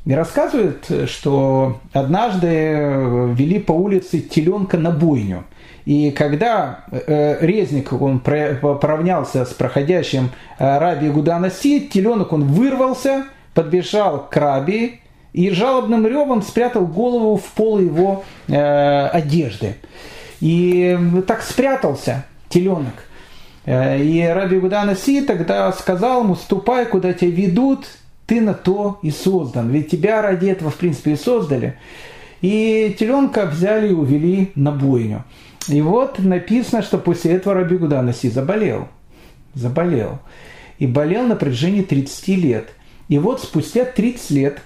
[0.06, 5.44] И рассказывает, что однажды вели по улице теленка на бойню–
[5.86, 13.26] и когда э, резник он поравнялся с проходящим э, Раби Гудана Си, теленок он вырвался,
[13.54, 15.02] подбежал к Раби
[15.34, 19.78] и жалобным ревом спрятал голову в пол его э, одежды.
[20.40, 22.94] И так спрятался теленок.
[23.66, 27.86] Э, и Раби Гудана Си тогда сказал ему, ступай, куда тебя ведут,
[28.28, 29.70] ты на то и создан.
[29.70, 31.78] Ведь тебя ради этого, в принципе, и создали.
[32.42, 35.24] И теленка взяли и увели на бойню.
[35.68, 38.88] И вот написано, что после этого Раби Гуданаси заболел.
[39.54, 40.20] Заболел.
[40.80, 42.70] И болел на протяжении 30 лет.
[43.10, 44.62] И вот спустя 30 лет,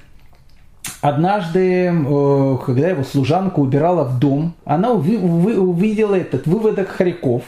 [1.01, 7.43] однажды, э, когда его служанка убирала в дом, она увидела этот выводок хорьков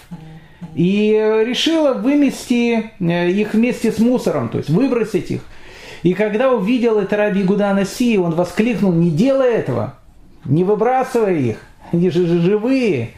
[0.75, 1.11] и
[1.45, 5.41] решила вымести э, их вместе с мусором, то есть выбросить их.
[6.03, 9.95] И когда увидел это Раби Гуда Си, он воскликнул, не делай этого,
[10.45, 11.57] не выбрасывай их,
[11.91, 13.09] они же живые.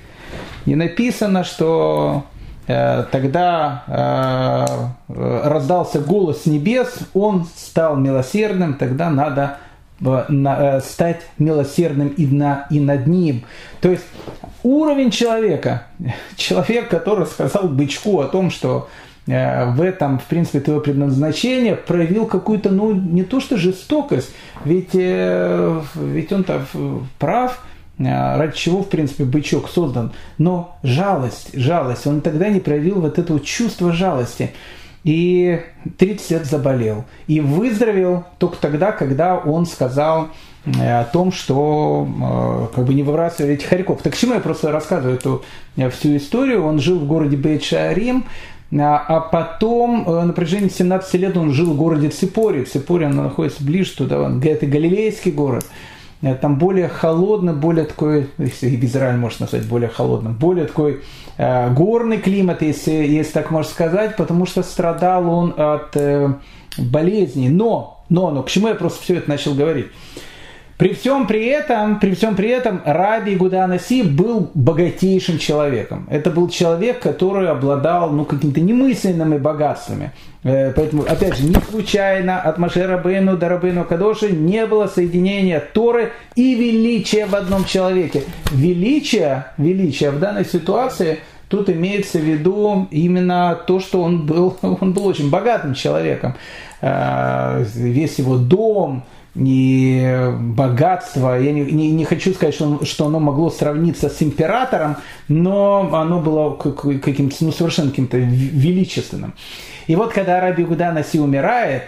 [0.69, 2.25] И написано, что
[2.67, 9.57] э, тогда э, раздался голос небес, он стал милосердным, тогда надо
[9.99, 13.45] э, стать милосердным и, на, и над ним.
[13.81, 14.03] То есть
[14.61, 15.87] уровень человека,
[16.35, 18.89] человек, который сказал бычку о том, что
[19.25, 24.31] в этом, в принципе, твое предназначение, проявил какую-то, ну, не то что жестокость,
[24.65, 26.65] ведь, ведь он-то
[27.19, 27.59] прав,
[27.99, 33.33] ради чего, в принципе, бычок создан, но жалость, жалость, он тогда не проявил вот это
[33.33, 34.51] вот чувство жалости.
[35.03, 35.61] И
[35.97, 37.05] 30 лет заболел.
[37.27, 40.29] И выздоровел только тогда, когда он сказал,
[40.65, 42.07] Э, о том, что
[42.71, 44.01] э, как бы не выбрасывали этих хорьков.
[44.01, 45.43] Так к чему я просто рассказываю эту
[45.77, 46.65] э, всю историю?
[46.65, 48.23] Он жил в городе Бейт-Шаарим,
[48.71, 52.65] а потом на протяжении 17 лет он жил в городе Ципори.
[52.65, 55.65] Ципори она находится ближе туда, это Галилейский город.
[56.41, 61.01] Там более холодно, более такой, если Израиль можно назвать более холодным, более такой
[61.37, 66.33] э, горный климат, если, если так можно сказать, потому что страдал он от э,
[66.77, 67.47] болезней.
[67.47, 69.87] Но, но, но, к чему я просто все это начал говорить?
[70.79, 76.07] При всем при этом, при всем при этом Раби Гуданаси был богатейшим человеком.
[76.09, 80.11] Это был человек, который обладал ну, какими-то немысленными богатствами.
[80.43, 85.61] Э, поэтому, опять же, не случайно от Машера Бейну до Рабейну Кадоши не было соединения
[85.73, 88.23] Торы и величия в одном человеке.
[88.51, 91.19] Величие, величие в данной ситуации
[91.49, 96.35] тут имеется в виду именно то, что он был, он был очень богатым человеком.
[96.81, 99.03] Э, весь его дом,
[99.35, 101.39] и богатство.
[101.39, 106.19] Я не, не, не хочу сказать, что, что оно могло сравниться с императором, но оно
[106.19, 109.33] было каким-то, ну, совершенно каким-то величественным.
[109.87, 111.83] И вот когда Раби Гуда Наси умирает,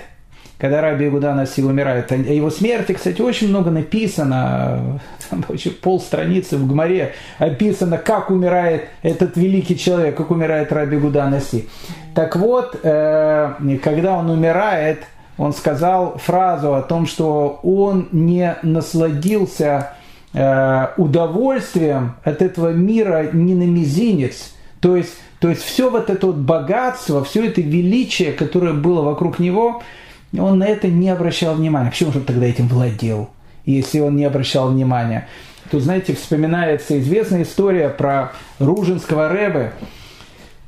[0.58, 6.00] когда Раби Гуда Наси умирает, о его смерти, кстати, очень много написано, там вообще пол
[6.00, 11.68] страницы в Гмаре описано, как умирает этот великий человек, как умирает Раби Гуда Наси.
[12.14, 15.04] Так вот, э, когда он умирает,
[15.38, 19.94] он сказал фразу о том, что он не насладился
[20.34, 24.54] э, удовольствием от этого мира ни на мизинец.
[24.80, 29.40] То есть, то есть все вот это вот богатство, все это величие, которое было вокруг
[29.40, 29.82] него,
[30.38, 31.90] он на это не обращал внимания.
[31.90, 33.30] Почему же он тогда этим владел,
[33.66, 35.28] если он не обращал внимания?
[35.70, 39.74] Тут, знаете, вспоминается известная история про Ружинского Рэбе,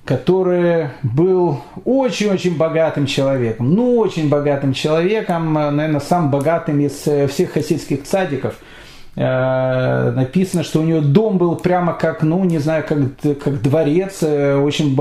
[0.05, 3.73] который был очень-очень богатым человеком.
[3.73, 8.55] Ну, очень богатым человеком, наверное, самым богатым из э, всех хасидских цадиков.
[9.15, 12.97] Э, написано, что у него дом был прямо как, ну, не знаю, как,
[13.43, 14.97] как дворец э, очень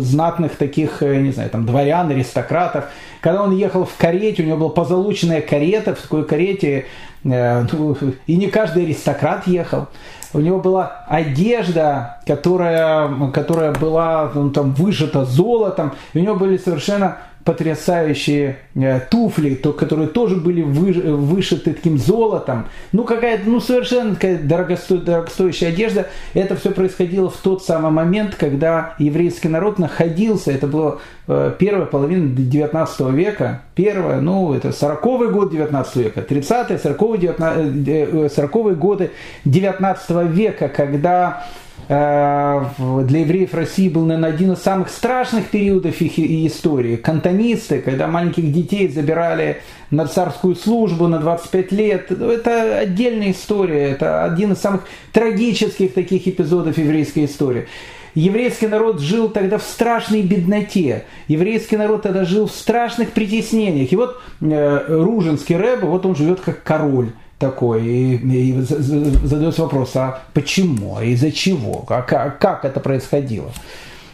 [0.00, 2.86] знатных таких, не знаю, там, дворян, аристократов.
[3.20, 6.86] Когда он ехал в карете, у него была позолоченная карета, в такой карете,
[7.24, 7.96] ну,
[8.26, 9.86] и не каждый аристократ ехал
[10.34, 16.56] у него была одежда, которая, которая была ну, там, выжата золотом, и у него были
[16.56, 22.68] совершенно потрясающие э, туфли, то, которые тоже были вы, вышиты таким золотом.
[22.92, 26.06] Ну, какая-то, ну, совершенно такая дорогосто, дорогостоящая одежда.
[26.34, 31.86] Это все происходило в тот самый момент, когда еврейский народ находился, это было э, первая
[31.86, 39.10] половина 19 века, первая, ну, это 40-й год 19 века, 30-е, 40-е, 40 годы
[39.44, 41.44] 19 века, когда
[41.88, 46.96] для евреев России был, наверное, один из самых страшных периодов их истории.
[46.96, 49.60] Кантонисты, когда маленьких детей забирали
[49.90, 52.06] на царскую службу на 25 лет.
[52.10, 57.66] Ну, это отдельная история, это один из самых трагических таких эпизодов еврейской истории.
[58.14, 61.04] Еврейский народ жил тогда в страшной бедноте.
[61.28, 63.90] Еврейский народ тогда жил в страшных притеснениях.
[63.90, 67.12] И вот э, Ружинский рэб, вот он живет как король
[67.42, 73.50] такой, и, и задается вопрос, а почему, а из-за чего, а как, как это происходило.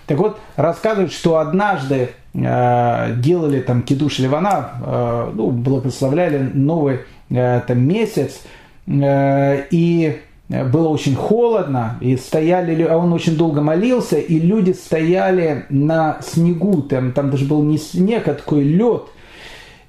[0.07, 7.61] Так вот, рассказывают, что однажды э, делали там кидуш Ливана, э, ну, благословляли новый э,
[7.67, 8.41] там месяц,
[8.87, 10.17] э, и
[10.49, 16.81] было очень холодно, и стояли, а он очень долго молился, и люди стояли на снегу,
[16.81, 19.03] там, там даже был не снег, а такой лед–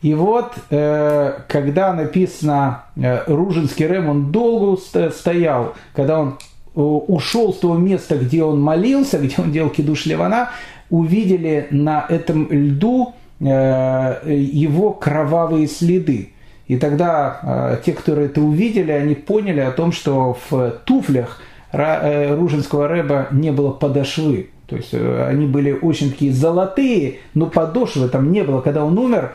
[0.01, 4.79] и вот, э, когда написано э, Ружинский Рэм, он долго
[5.11, 10.05] стоял, когда он э, ушел с того места, где он молился, где он делал кидуш
[10.05, 10.51] Ливана,
[10.89, 16.33] увидели на этом льду его кровавые следы.
[16.67, 21.39] И тогда те, которые это увидели, они поняли о том, что в туфлях
[21.71, 24.49] Ружинского Рэба не было подошвы.
[24.67, 28.59] То есть они были очень такие золотые, но подошвы там не было.
[28.59, 29.31] Когда он умер,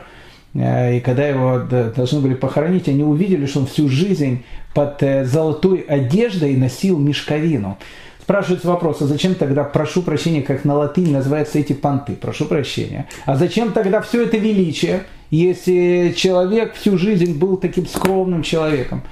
[0.55, 4.43] и когда его должны были похоронить, они увидели, что он всю жизнь
[4.73, 7.77] под золотой одеждой носил мешковину.
[8.21, 13.07] Спрашивается вопрос, а зачем тогда, прошу прощения, как на латыни называются эти понты, прошу прощения.
[13.25, 19.03] А зачем тогда все это величие, если человек всю жизнь был таким скромным человеком?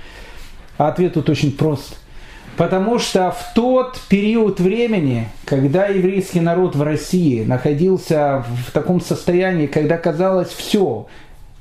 [0.77, 1.99] А ответ тут очень прост.
[2.57, 9.67] Потому что в тот период времени, когда еврейский народ в России находился в таком состоянии,
[9.67, 11.07] когда казалось все,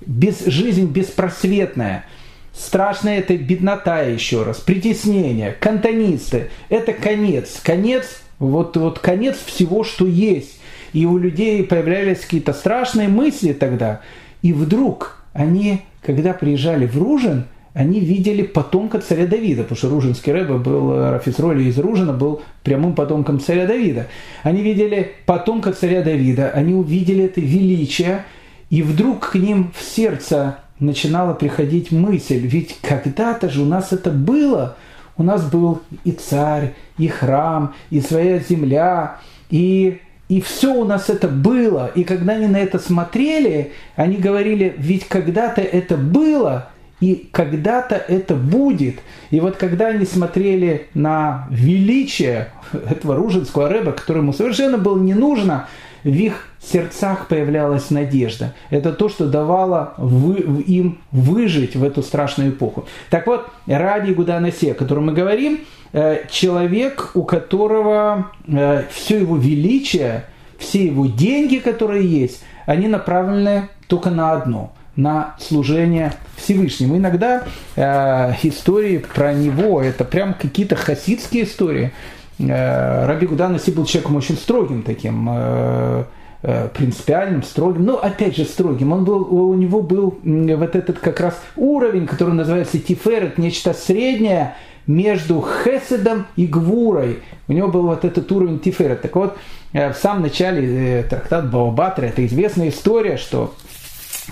[0.06, 2.04] без, жизнь беспросветная–
[2.54, 6.50] Страшная это беднота еще раз, притеснение, кантонисты.
[6.68, 7.60] Это конец.
[7.62, 10.60] Конец, вот, вот конец всего, что есть.
[10.92, 14.02] И у людей появлялись какие-то страшные мысли тогда.
[14.42, 20.30] И вдруг они, когда приезжали в Ружин, они видели потомка царя Давида, потому что Ружинский
[20.30, 24.08] рэбе был, Рафицроли из Ружина был прямым потомком царя Давида.
[24.42, 28.26] Они видели потомка царя Давида, они увидели это величие,
[28.72, 34.10] и вдруг к ним в сердце начинала приходить мысль, ведь когда-то же у нас это
[34.10, 34.76] было.
[35.18, 39.18] У нас был и царь, и храм, и своя земля,
[39.50, 40.00] и,
[40.30, 41.90] и все у нас это было.
[41.94, 48.34] И когда они на это смотрели, они говорили, ведь когда-то это было, и когда-то это
[48.34, 49.00] будет.
[49.30, 55.68] И вот когда они смотрели на величие этого ружинского рэба, которому совершенно было не нужно,
[56.04, 58.54] в их сердцах появлялась надежда.
[58.70, 62.86] Это то, что давало вы, им выжить в эту страшную эпоху.
[63.10, 65.60] Так вот, ради Гуданасе, о котором мы говорим,
[65.92, 70.24] э, человек, у которого э, все его величие,
[70.58, 76.98] все его деньги, которые есть, они направлены только на одно– на служение Всевышнему.
[76.98, 77.44] Иногда
[77.76, 81.92] э, истории про него, это прям какие-то хасидские истории–
[82.48, 86.04] Э, Раби Гуданаси был человеком очень строгим таким, э,
[86.42, 88.92] принципиальным, строгим, но опять же строгим.
[88.92, 94.54] Он был, у него был вот этот как раз уровень, который называется тиферет, нечто среднее
[94.86, 97.20] между хеседом и гвурой.
[97.46, 99.02] У него был вот этот уровень тиферет.
[99.02, 99.36] Так вот,
[99.72, 103.54] в самом начале трактат Баобатра, это известная история, что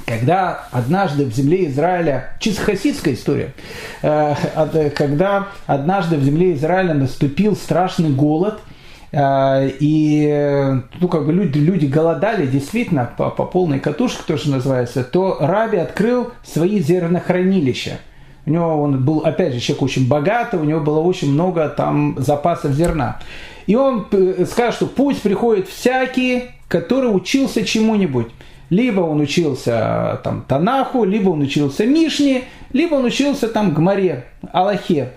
[0.06, 3.54] когда однажды в земле Израиля, чисто хасидская история,
[4.02, 8.79] э, когда однажды в земле Израиля наступил страшный голод, э,
[9.12, 15.02] и ну, как бы люди, люди голодали действительно по, по полной катушке, то, что называется,
[15.02, 17.98] то Раби открыл свои зернохранилища.
[18.46, 22.16] У него он был, опять же, человек очень богатый, у него было очень много там
[22.18, 23.18] запасов зерна.
[23.66, 28.28] И он э, сказал, что пусть приходит всякий, который учился чему-нибудь.
[28.70, 35.12] Либо он учился там Танаху, либо он учился Мишне, либо он учился там Гмаре, Аллахе.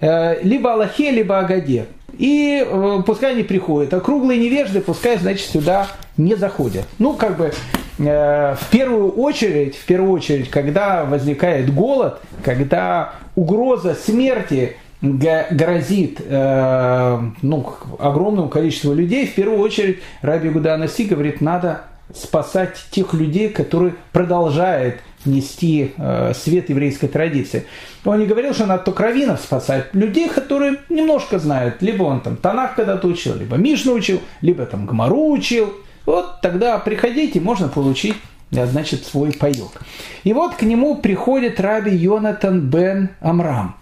[0.00, 1.86] Э, либо Аллахе, либо Агаде.
[2.16, 3.92] И э, пускай они приходят.
[3.94, 6.86] А круглые невежды пускай, значит, сюда не заходят.
[6.98, 7.52] Ну, как бы
[7.98, 17.20] э, в первую очередь, в первую очередь, когда возникает голод, когда угроза смерти грозит э,
[17.42, 21.82] ну, огромному количеству людей, в первую очередь Раби Гуданаси говорит, надо
[22.14, 27.66] спасать тех людей, которые продолжают нести э, свет еврейской традиции.
[28.04, 31.82] Он не говорил, что надо только раввинов спасать, людей, которые немножко знают.
[31.82, 35.72] Либо он там Танах когда-то учил, либо Мишну учил, либо там Гмару учил.
[36.06, 38.16] Вот тогда приходите, можно получить
[38.52, 39.82] э, значит, свой паек.
[40.24, 43.76] И вот к нему приходит раби Йонатан бен Амрам.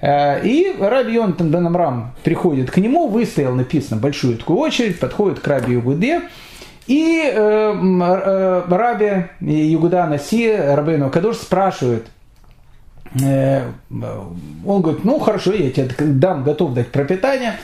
[0.00, 5.40] Э, и раби Йонатан бен Амрам приходит к нему, выстоял, написано, большую такую очередь, подходит
[5.40, 6.22] к раби Югуде,
[6.86, 12.06] и э, э, Раби Югуда Наси, Рабейну Кадуш спрашивает,
[13.22, 13.62] э,
[14.66, 17.54] он говорит, ну хорошо, я тебе дам, готов дать пропитание.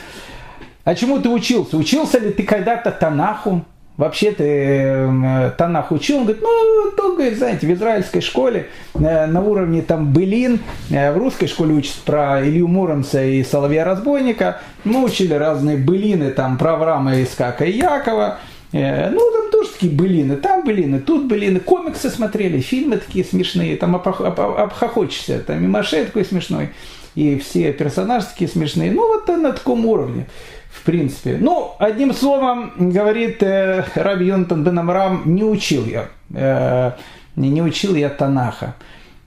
[0.83, 1.77] А чему ты учился?
[1.77, 3.63] Учился ли ты когда-то Танаху?
[3.97, 6.19] Вообще ты э, Танах учил?
[6.19, 10.59] Он говорит, ну, только, знаете, в израильской школе э, на уровне там былин,
[10.89, 16.31] э, в русской школе учат про Илью Муромца и Соловья Разбойника, мы учили разные былины
[16.31, 18.39] там про Авраама, Искака и Якова,
[18.71, 23.95] ну, там тоже такие былины, там былины, тут былины, комиксы смотрели, фильмы такие смешные, там
[23.95, 26.69] обхохочешься, там и Маше такой смешной,
[27.15, 28.91] и все персонажи такие смешные.
[28.91, 30.27] Ну, вот на таком уровне,
[30.69, 31.37] в принципе.
[31.39, 36.91] Ну, одним словом, говорит э, Раби Йонтан бен Амрам, не учил я, э,
[37.35, 38.75] не учил я Танаха.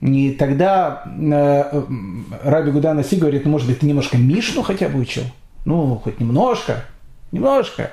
[0.01, 1.83] И тогда э,
[2.43, 5.23] Раби Гуданаси говорит, ну, может быть, ты немножко Мишну хотя бы учил?
[5.65, 6.85] Ну, хоть немножко,
[7.31, 7.91] немножко.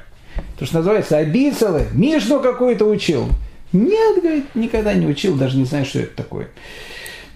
[0.59, 3.28] То, что называется Абицелы, Мишну какую-то учил.
[3.72, 6.49] Нет, говорит, никогда не учил, даже не знаю, что это такое.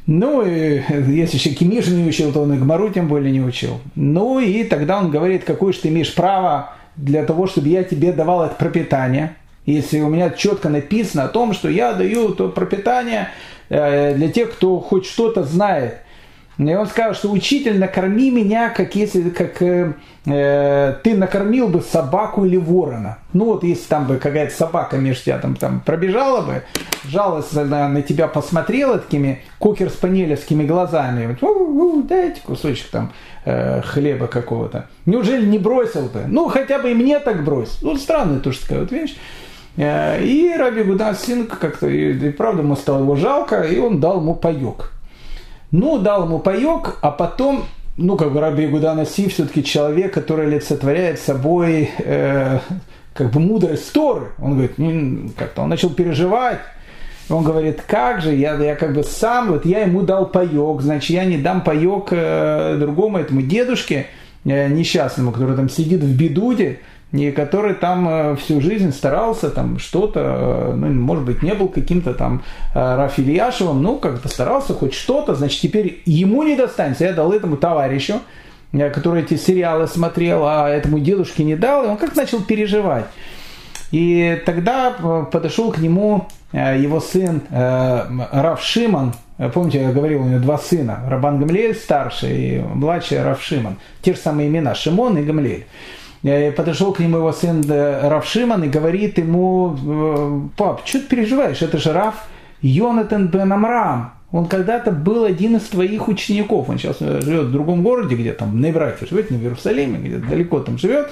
[0.06, 3.80] Ну, и, если еще Кимишну не учил, то он и Гмару тем более не учил.
[3.96, 8.12] Ну, и тогда он говорит, какое же ты имеешь право для того, чтобы я тебе
[8.12, 9.34] давал это пропитание.
[9.64, 13.30] Если у меня четко написано о том, что я даю то пропитание
[13.68, 15.98] э, для тех, кто хоть что-то знает.
[16.58, 19.92] И он сказал, что учитель, накорми меня, как если как э,
[20.24, 23.18] э, ты накормил бы собаку или ворона.
[23.34, 26.62] Ну вот если там бы какая-то собака между тебя там, там пробежала бы,
[27.04, 33.12] жалостно на тебя посмотрела такими кокер-спаниелевскими глазами, вот, дайте кусочек там
[33.44, 34.86] э, хлеба какого-то.
[35.04, 36.22] Неужели не бросил бы?
[36.26, 37.78] Ну хотя бы и мне так брось.
[37.82, 39.14] Ну странная тоже такая вот вещь.
[39.76, 44.20] Э, и Раби Гудасин как-то, и, и правда, ему стало его жалко, и он дал
[44.20, 44.95] ему паек.
[45.70, 47.64] Ну, дал ему паек, а потом,
[47.96, 52.60] ну, как бы Раби Гудана Си все-таки человек, который олицетворяет собой э,
[53.14, 54.28] как бы мудрость Торы.
[54.38, 56.60] Он говорит, как-то он начал переживать.
[57.28, 61.10] Он говорит, как же, я, я как бы сам, вот я ему дал паек, значит,
[61.10, 64.06] я не дам паек э, другому этому дедушке
[64.44, 66.78] э, несчастному, который там сидит в бедуде,
[67.12, 71.68] и который там э, всю жизнь старался там что-то, э, ну, может быть, не был
[71.68, 72.42] каким-то там
[72.74, 77.04] э, Рафильяшевым, ну, как-то старался хоть что-то, значит, теперь ему не достанется.
[77.04, 78.20] Я дал этому товарищу,
[78.72, 83.06] который эти сериалы смотрел, а этому дедушке не дал, и он как начал переживать.
[83.92, 84.90] И тогда
[85.30, 89.14] подошел к нему его сын Рав Шиман,
[89.54, 94.12] помните, я говорил, у него два сына, Рабан Гамлиэль старший и младший Рав Шиман, те
[94.12, 95.66] же самые имена, Шимон и Гамлиэль
[96.56, 101.06] подошел к нему его сын э, Раф Шиман и говорит ему, «Э, пап, что ты
[101.06, 102.26] переживаешь, это же Раф
[102.62, 107.52] Йонатан бен Амрам, он когда-то был один из твоих учеников, он сейчас э, живет в
[107.52, 111.10] другом городе, где там на Ибрахе живет, не в Иерусалиме, где-то далеко там живет,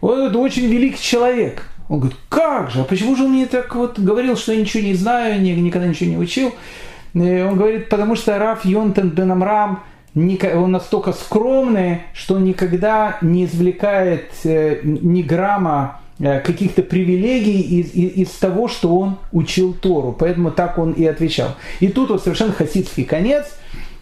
[0.00, 1.64] он это очень великий человек.
[1.88, 4.82] Он говорит, как же, а почему же он мне так вот говорил, что я ничего
[4.82, 6.54] не знаю, никогда ничего не учил?
[7.14, 9.82] И он говорит, потому что Раф Йонтен бен Амрам–
[10.54, 18.28] он настолько скромный, что никогда не извлекает э, ни грамма э, каких-то привилегий из, из,
[18.28, 20.16] из того, что он учил Тору.
[20.18, 21.56] Поэтому так он и отвечал.
[21.80, 23.46] И тут вот совершенно хасидский конец–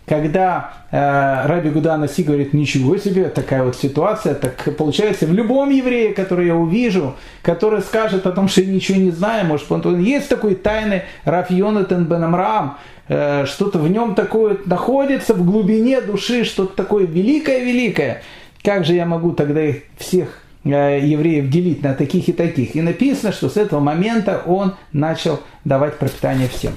[0.07, 5.71] когда э, Раби Гудана Си говорит, ничего себе, такая вот ситуация, так получается в любом
[5.71, 10.01] еврее, который я увижу, который скажет о том, что я ничего не знаю, может, он,
[10.01, 12.79] есть такой тайный Раф Йонатан бен Амрам,
[13.09, 18.23] э, что-то в нем такое находится в глубине души, что-то такое великое-великое.
[18.63, 22.77] Как же я могу тогда их всех э, евреев делить на таких и таких?
[22.77, 26.75] И написано, что с этого момента он начал давать пропитание всем.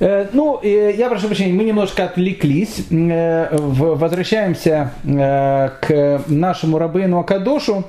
[0.00, 2.86] Э, ну, я прошу прощения, мы немножко отвлеклись.
[2.90, 7.84] Э, возвращаемся э, к нашему Рабейну Акадошу.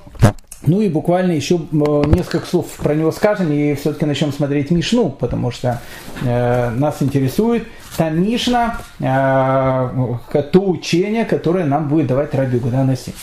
[0.68, 5.50] Ну и буквально еще несколько слов про него скажем и все-таки начнем смотреть Мишну, потому
[5.50, 5.82] что
[6.24, 13.14] э, нас интересует та Мишна, э, то учение, которое нам будет давать Раби Гуданаси.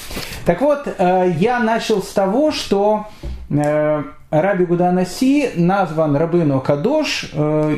[0.47, 3.07] Так вот, э, я начал с того, что
[3.51, 7.77] Раби Гуданаси назван Рабыну Кадош э,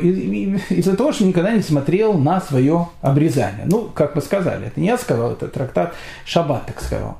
[0.69, 3.63] из-за того, что никогда не смотрел на свое обрезание.
[3.65, 5.93] Ну, как мы сказали, это не я сказал, это трактат
[6.25, 7.19] Шаббат так сказал.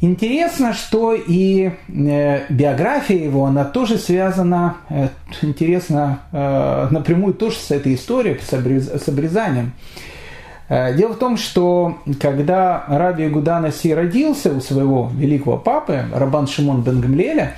[0.00, 5.08] Интересно, что и э, биография его, она тоже связана, э,
[5.42, 9.72] интересно, э, напрямую тоже с этой историей, с обрезанием.
[10.68, 16.82] Э, дело в том, что когда Раби Гуданаси родился у своего великого папы, Рабан Шимон
[16.82, 17.54] бен Гамлеля,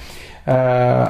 [0.47, 1.07] Э,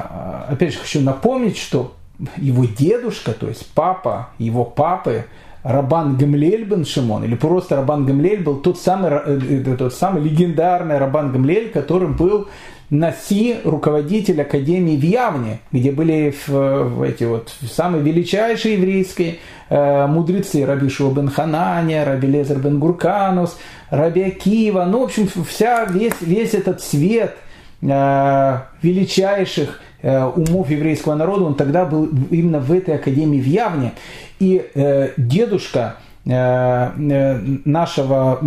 [0.49, 1.93] опять же, хочу напомнить, что
[2.37, 5.25] его дедушка, то есть папа его папы,
[5.63, 10.97] Рабан Гамлель бен Шимон, или просто Рабан Гамлель был тот самый, э, тот самый легендарный
[10.97, 12.47] Рабан Гамлель, которым был
[12.91, 19.37] Наси, руководитель Академии в Явне, где были в, эти вот самые величайшие еврейские
[19.69, 23.57] э, мудрецы, Раби Шуа бен Хананя, Раби Лезер бен Гурканус,
[23.89, 27.35] Раби Акива, ну, в общем, вся, весь, весь этот свет–
[27.83, 33.93] Э, величайших э, умов еврейского народа, он тогда был именно в этой академии в Явне.
[34.39, 38.37] И э, дедушка нашего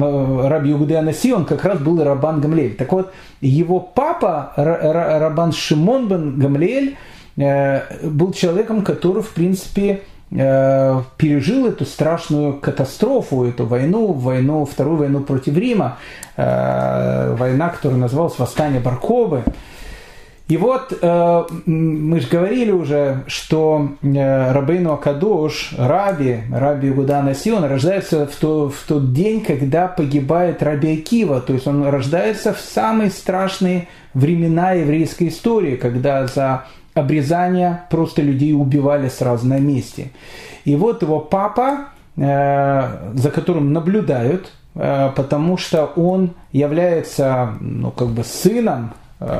[0.49, 2.77] Раби Югуды Анаси, он как раз был Рабан Гамлель.
[2.77, 6.97] Так вот, его папа, Рабан Шимон бен Гамлель,
[7.37, 10.03] был человеком, который, в принципе,
[10.37, 15.99] Э, пережил эту страшную катастрофу, эту войну, войну, вторую войну против Рима,
[16.37, 19.45] э, война, которая называлась «Восстание Баркобы».
[20.47, 28.27] И вот э, мы же говорили уже, что Рабейну Акадош, Раби, Раби Гудана Сион, рождается
[28.27, 31.41] в, то, в тот день, когда погибает Раби Акива.
[31.41, 38.55] То есть он рождается в самые страшные времена еврейской истории, когда за обрезания, просто людей
[38.55, 40.11] убивали сразу на месте.
[40.65, 48.09] И вот его папа, э, за которым наблюдают, э, потому что он является ну, как
[48.09, 49.39] бы сыном э,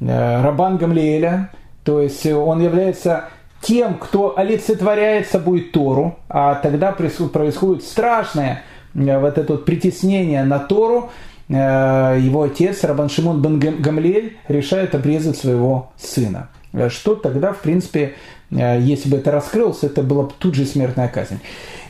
[0.00, 1.50] Рабан Гамлиэля,
[1.84, 3.26] то есть он является
[3.60, 8.62] тем, кто олицетворяет собой Тору, а тогда происходит страшное
[8.94, 11.10] вот это вот притеснение на Тору,
[11.48, 16.48] его отец Рабан Шимон бен Гамлель решает обрезать своего сына.
[16.88, 18.14] Что тогда, в принципе,
[18.50, 21.40] если бы это раскрылось, это была бы тут же смертная казнь.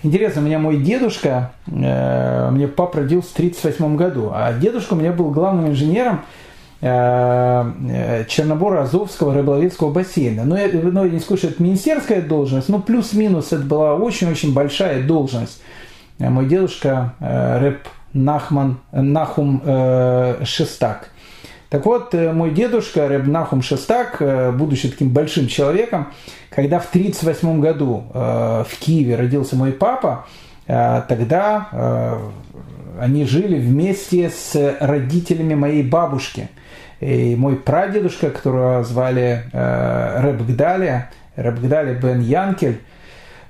[0.02, 5.12] Интересно, у меня мой дедушка, мне папа родился в 1938 году, а дедушка у меня
[5.12, 6.22] был главным инженером
[6.80, 10.44] Чернобора Азовского рыболовецкого бассейна.
[10.44, 14.54] Но, я, но я не скажу, что это министерская должность, но плюс-минус это была очень-очень
[14.54, 15.60] большая должность.
[16.18, 21.10] Мой дедушка рэп Нахман, Нахум э, Шестак.
[21.68, 26.08] Так вот, э, мой дедушка Рэб Нахум Шестак, э, будучи таким большим человеком,
[26.50, 30.26] когда в 1938 году э, в Киеве родился мой папа,
[30.66, 32.18] э, тогда э,
[32.98, 36.48] они жили вместе с родителями моей бабушки.
[37.00, 42.80] И мой прадедушка, которого звали э, Рэб Гдалия, Рэб Гдалия бен Янкель,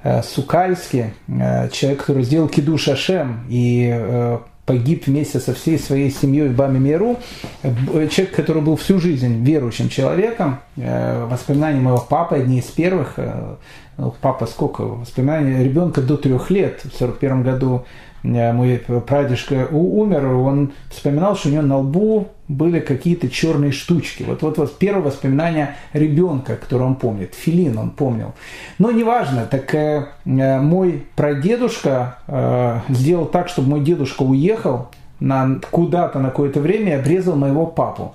[0.05, 6.13] э, Сукальский, э, человек, который сделал Киду Шашем и э, погиб вместе со всей своей
[6.13, 7.19] семьей в Баме Миру.
[7.63, 10.61] Человек, который был всю жизнь верующим человеком.
[10.77, 13.15] Э, воспоминания моего папы, одни из первых.
[13.17, 13.57] Э,
[13.97, 14.83] ну, папа сколько?
[14.83, 16.83] Воспоминания ребенка до трех лет.
[16.85, 22.81] В 41 году Э, мой прадедушка умер, он вспоминал, что у него на лбу были
[22.81, 24.25] какие-то черные штучки.
[24.25, 27.35] Вот, вот, вот первое воспоминание ребенка, которое он помнит.
[27.35, 28.33] Филин он помнил.
[28.79, 34.89] Но неважно, так э, э, мой прадедушка э, сделал так, чтобы мой дедушка уехал
[35.21, 38.15] на, куда-то на какое-то время и обрезал моего папу.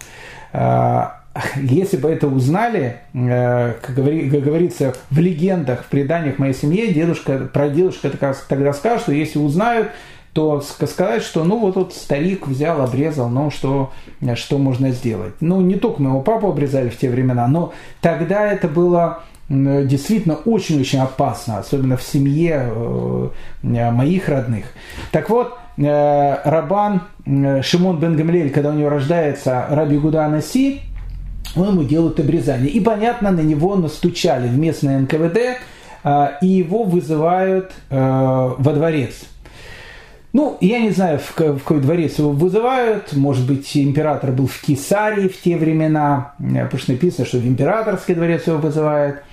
[0.51, 1.06] Э,
[1.55, 8.09] если бы это узнали, э, как говорится в легендах, в преданиях моей семьи, дедушка, прадедушка
[8.47, 9.89] тогда скажет, что если узнают,
[10.33, 13.91] то сказать, что ну вот тут старик взял, обрезал, ну что,
[14.36, 15.33] что можно сделать.
[15.39, 20.99] Ну не только моего папу обрезали в те времена, но тогда это было действительно очень-очень
[20.99, 23.29] опасно, особенно в семье э,
[23.61, 24.65] моих родных.
[25.11, 27.03] Так вот, э, Рабан
[27.61, 30.81] Шимон бен Гамлель, когда у него рождается Раби Гуда Анаси,
[31.56, 32.70] он ему делают обрезание.
[32.70, 35.60] И, понятно, на него настучали в местное НКВД,
[36.03, 39.14] а, и его вызывают а, во дворец.
[40.34, 43.14] Ну, я не знаю, в какой дворец его вызывают.
[43.14, 48.16] Может быть, император был в Кесарии в те времена, потому что написано, что в императорский
[48.16, 49.24] дворец его вызывают.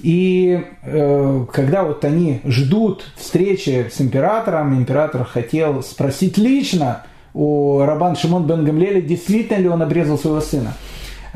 [0.00, 7.02] И э, когда вот они ждут встречи с императором, император хотел спросить лично
[7.34, 10.74] у Рабан Шимон бен Гамлеля, действительно ли он обрезал своего сына.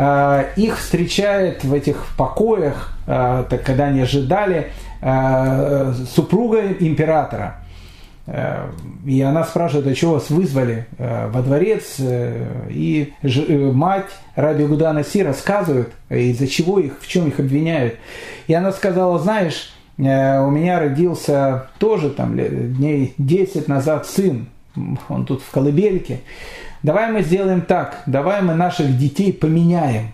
[0.01, 4.73] Э, их встречает в этих покоях, э, так, когда они ожидали,
[5.03, 7.57] э, супруга императора.
[9.07, 11.97] И она спрашивает, а чего вас вызвали во дворец?
[11.99, 13.13] И
[13.73, 17.97] мать Раби Гудана Си рассказывает, из-за чего их, в чем их обвиняют.
[18.47, 24.47] И она сказала, знаешь, у меня родился тоже там дней 10 назад сын,
[25.09, 26.21] он тут в колыбельке.
[26.83, 30.13] Давай мы сделаем так, давай мы наших детей поменяем.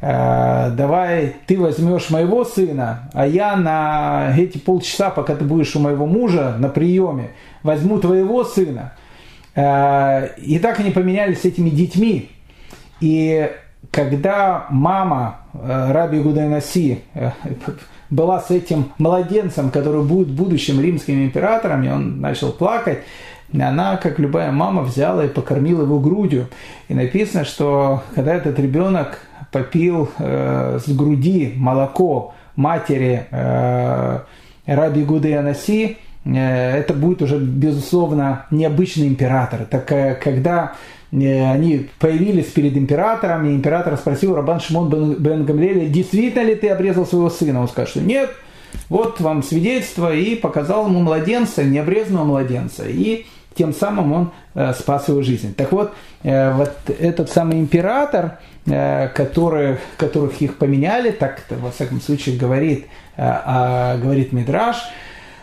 [0.00, 5.80] Э, давай ты возьмешь моего сына, а я на эти полчаса, пока ты будешь у
[5.80, 7.30] моего мужа на приеме,
[7.62, 8.94] возьму твоего сына.
[9.54, 12.30] Э, и так они поменялись этими детьми.
[13.00, 13.48] И
[13.92, 17.02] когда мама э, Раби Гудайнаси
[18.10, 23.02] была с этим младенцем, который будет будущим римским императором, и он начал плакать,
[23.60, 26.48] она, как любая мама, взяла и покормила его грудью.
[26.88, 29.18] И написано, что когда этот ребенок
[29.50, 34.20] попил э, с груди молоко матери э,
[34.66, 39.66] Раби Гуды Анаси, э, это будет уже, безусловно, необычный император.
[39.70, 40.72] Так э, когда
[41.12, 46.54] э, они появились перед императором, и император спросил Рабан Шимон бен, бен Гамлеля, действительно ли
[46.54, 47.60] ты обрезал своего сына?
[47.60, 48.30] Он сказал, что нет,
[48.88, 52.84] вот вам свидетельство, и показал ему младенца, необрезанного младенца.
[52.88, 55.54] И тем самым он э, спас его жизнь.
[55.54, 55.92] Так вот,
[56.22, 62.86] э, вот этот самый император, э, который, которых их поменяли, так во всяком случае говорит,
[63.16, 64.76] а, говорит Мидраш,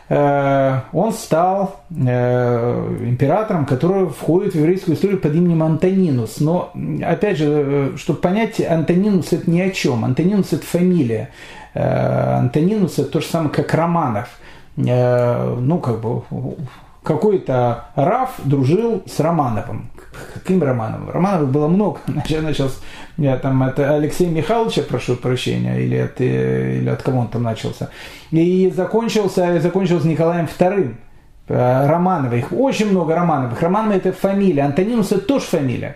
[0.10, 6.40] он стал императором, который входит в еврейскую историю под именем Антонинус.
[6.40, 10.04] Но, опять же, чтобы понять, Антонинус это ни о чем.
[10.04, 11.30] Антонинус это фамилия.
[11.76, 14.30] Антонинус это то же самое, как Романов.
[14.76, 16.24] Ну, как бы
[17.10, 19.90] какой-то Раф дружил с Романовым.
[20.36, 21.10] Каким Романовым?
[21.10, 22.00] Романовых было много.
[22.28, 22.70] Я начал,
[23.18, 27.42] я там от Алексея Михайловича прошу прощения, или от, э, или от кого он там
[27.42, 27.90] начался.
[28.30, 30.96] И закончился, закончился Николаем II.
[31.48, 32.54] Э, Романовых.
[32.54, 33.60] Очень много Романовых.
[33.60, 34.62] Романовы это фамилия.
[34.66, 35.96] Антонинус это тоже фамилия.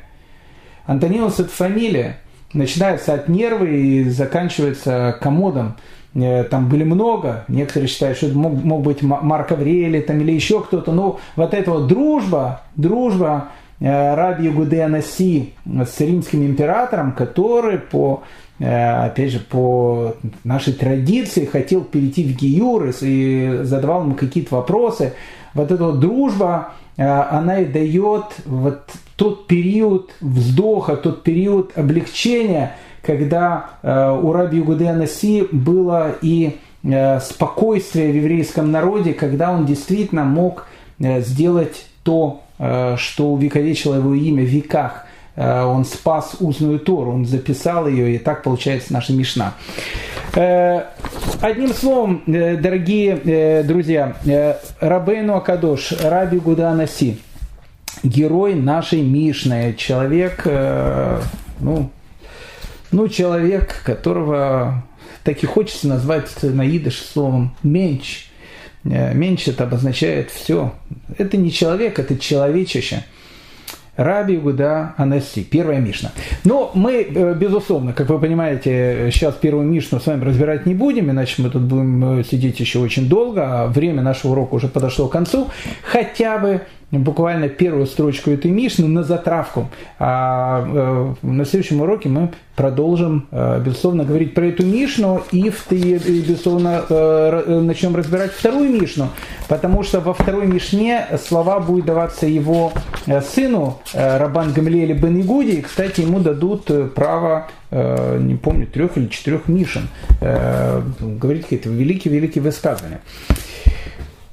[0.87, 2.17] Антонинус это фамилия.
[2.53, 5.75] начинается от нервы и заканчивается комодом.
[6.15, 10.31] Э, там были много, некоторые считают, что это мог, мог быть Марк Аврелий там, или
[10.31, 13.49] еще кто-то, но вот эта вот дружба, дружба
[13.79, 18.21] э, Раби Гуде Анаси с римским императором, который по
[18.59, 25.13] э, опять же, по нашей традиции хотел перейти в Гиюр и задавал ему какие-то вопросы.
[25.55, 33.71] Вот эта вот дружба, она и дает вот тот период вздоха, тот период облегчения, когда
[33.83, 40.23] э, у Раби Югуде Анаси было и э, спокойствие в еврейском народе, когда он действительно
[40.23, 40.67] мог
[40.99, 42.41] э, сделать то,
[42.97, 45.05] что увековечило его имя в веках.
[45.35, 49.53] Он спас узную Тору, он записал ее, и так получается наша Мишна.
[50.33, 54.15] Одним словом, дорогие друзья,
[54.79, 57.17] Рабейну Акадош, Раби Гуданаси,
[58.03, 60.45] герой нашей Мишны, человек,
[61.59, 61.89] ну,
[62.93, 64.83] ну, человек, которого
[65.23, 68.27] так и хочется назвать на словом «менч».
[68.85, 70.73] Э, «Менч» это обозначает все.
[71.17, 73.03] Это не человек, это человечище.
[73.95, 76.11] Раби Гуда Анаси, первая Мишна.
[76.43, 81.11] Но мы, э, безусловно, как вы понимаете, сейчас первую Мишну с вами разбирать не будем,
[81.11, 85.07] иначе мы тут будем э, сидеть еще очень долго, а время нашего урока уже подошло
[85.07, 85.49] к концу.
[85.83, 86.61] Хотя бы
[86.99, 89.69] буквально первую строчку этой Мишны на затравку.
[89.99, 96.83] А э, на следующем уроке мы продолжим, э, безусловно, говорить про эту Мишну и, безусловно,
[96.87, 99.09] э, начнем разбирать вторую Мишну,
[99.47, 102.71] потому что во второй Мишне слова будут даваться его
[103.33, 109.47] сыну Рабан Гамлиэле Бен Игуди, и, кстати, ему дадут право не помню, трех или четырех
[109.47, 109.87] Мишин,
[110.19, 113.01] говорить какие-то великие-великие высказывания.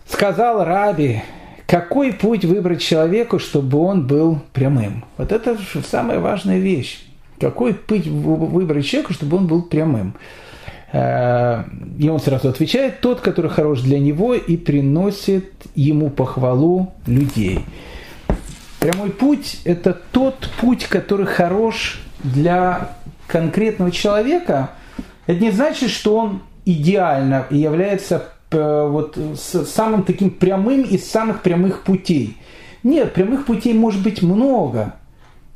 [0.07, 1.23] Сказал Раби,
[1.71, 5.05] какой путь выбрать человеку, чтобы он был прямым?
[5.17, 5.57] Вот это
[5.89, 6.99] самая важная вещь.
[7.39, 10.15] Какой путь выбрать человеку, чтобы он был прямым?
[10.91, 11.63] Э,
[11.97, 17.61] и он сразу отвечает, тот, который хорош для него и приносит ему похвалу людей.
[18.81, 22.97] Прямой путь– это тот путь, который хорош для
[23.29, 24.71] конкретного человека.
[25.29, 31.83] Это не значит, что он идеально является вот с самым таким прямым из самых прямых
[31.83, 32.37] путей.
[32.83, 34.95] Нет, прямых путей может быть много.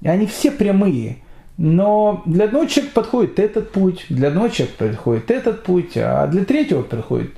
[0.01, 1.19] И они все прямые.
[1.57, 6.45] Но для одного человека подходит этот путь, для одного человека подходит этот путь, а для
[6.45, 7.31] третьего подходит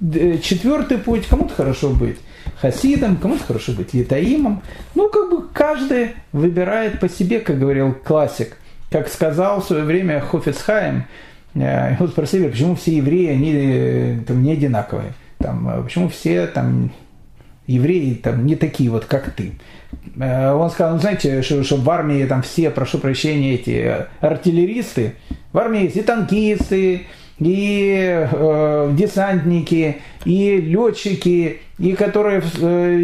[0.00, 1.26] э, четвертый путь.
[1.26, 2.18] Кому-то хорошо быть
[2.60, 4.62] хасидом, кому-то хорошо быть литаимом.
[4.94, 8.56] Ну, как бы каждый выбирает по себе, как говорил классик.
[8.90, 11.04] Как сказал в свое время Хофицхайм,
[11.54, 15.12] Э, его спросили, почему все евреи, они э, там, не одинаковые.
[15.38, 16.92] Там, э, почему все там,
[17.66, 19.52] евреи там, не такие вот, как ты.
[20.16, 25.14] Он сказал, ну знаете, что, что в армии там все, прошу прощения, эти артиллеристы,
[25.52, 27.06] в армии есть и танкисты,
[27.40, 32.42] и э, десантники, и летчики, и которые,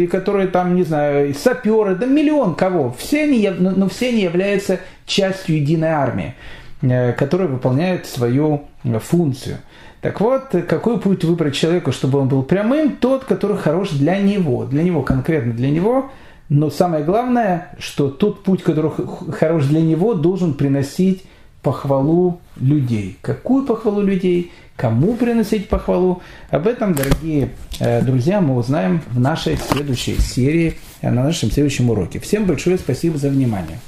[0.03, 2.95] и которые там, не знаю, саперы, да миллион кого.
[2.97, 6.35] Все они, но все они являются частью единой армии.
[6.81, 9.57] Э, которые выполняют свою э, функцию.
[10.01, 12.97] Так вот, какой путь выбрать человеку, чтобы он был прямым?
[12.97, 16.11] Тот, который хорош для него, для него, конкретно для него.
[16.49, 18.91] Но самое главное, что тот путь, который
[19.31, 21.23] хорош для него, должен приносить
[21.63, 23.17] похвалу людей.
[23.23, 24.51] Какую похвалу людей?
[24.75, 26.21] Кому приносить похвалу?
[26.51, 27.49] Об этом, дорогие
[27.79, 32.19] э, друзья, мы узнаем в нашей следующей серии, на нашем следующем уроке.
[32.19, 33.79] Всем большое спасибо за внимание.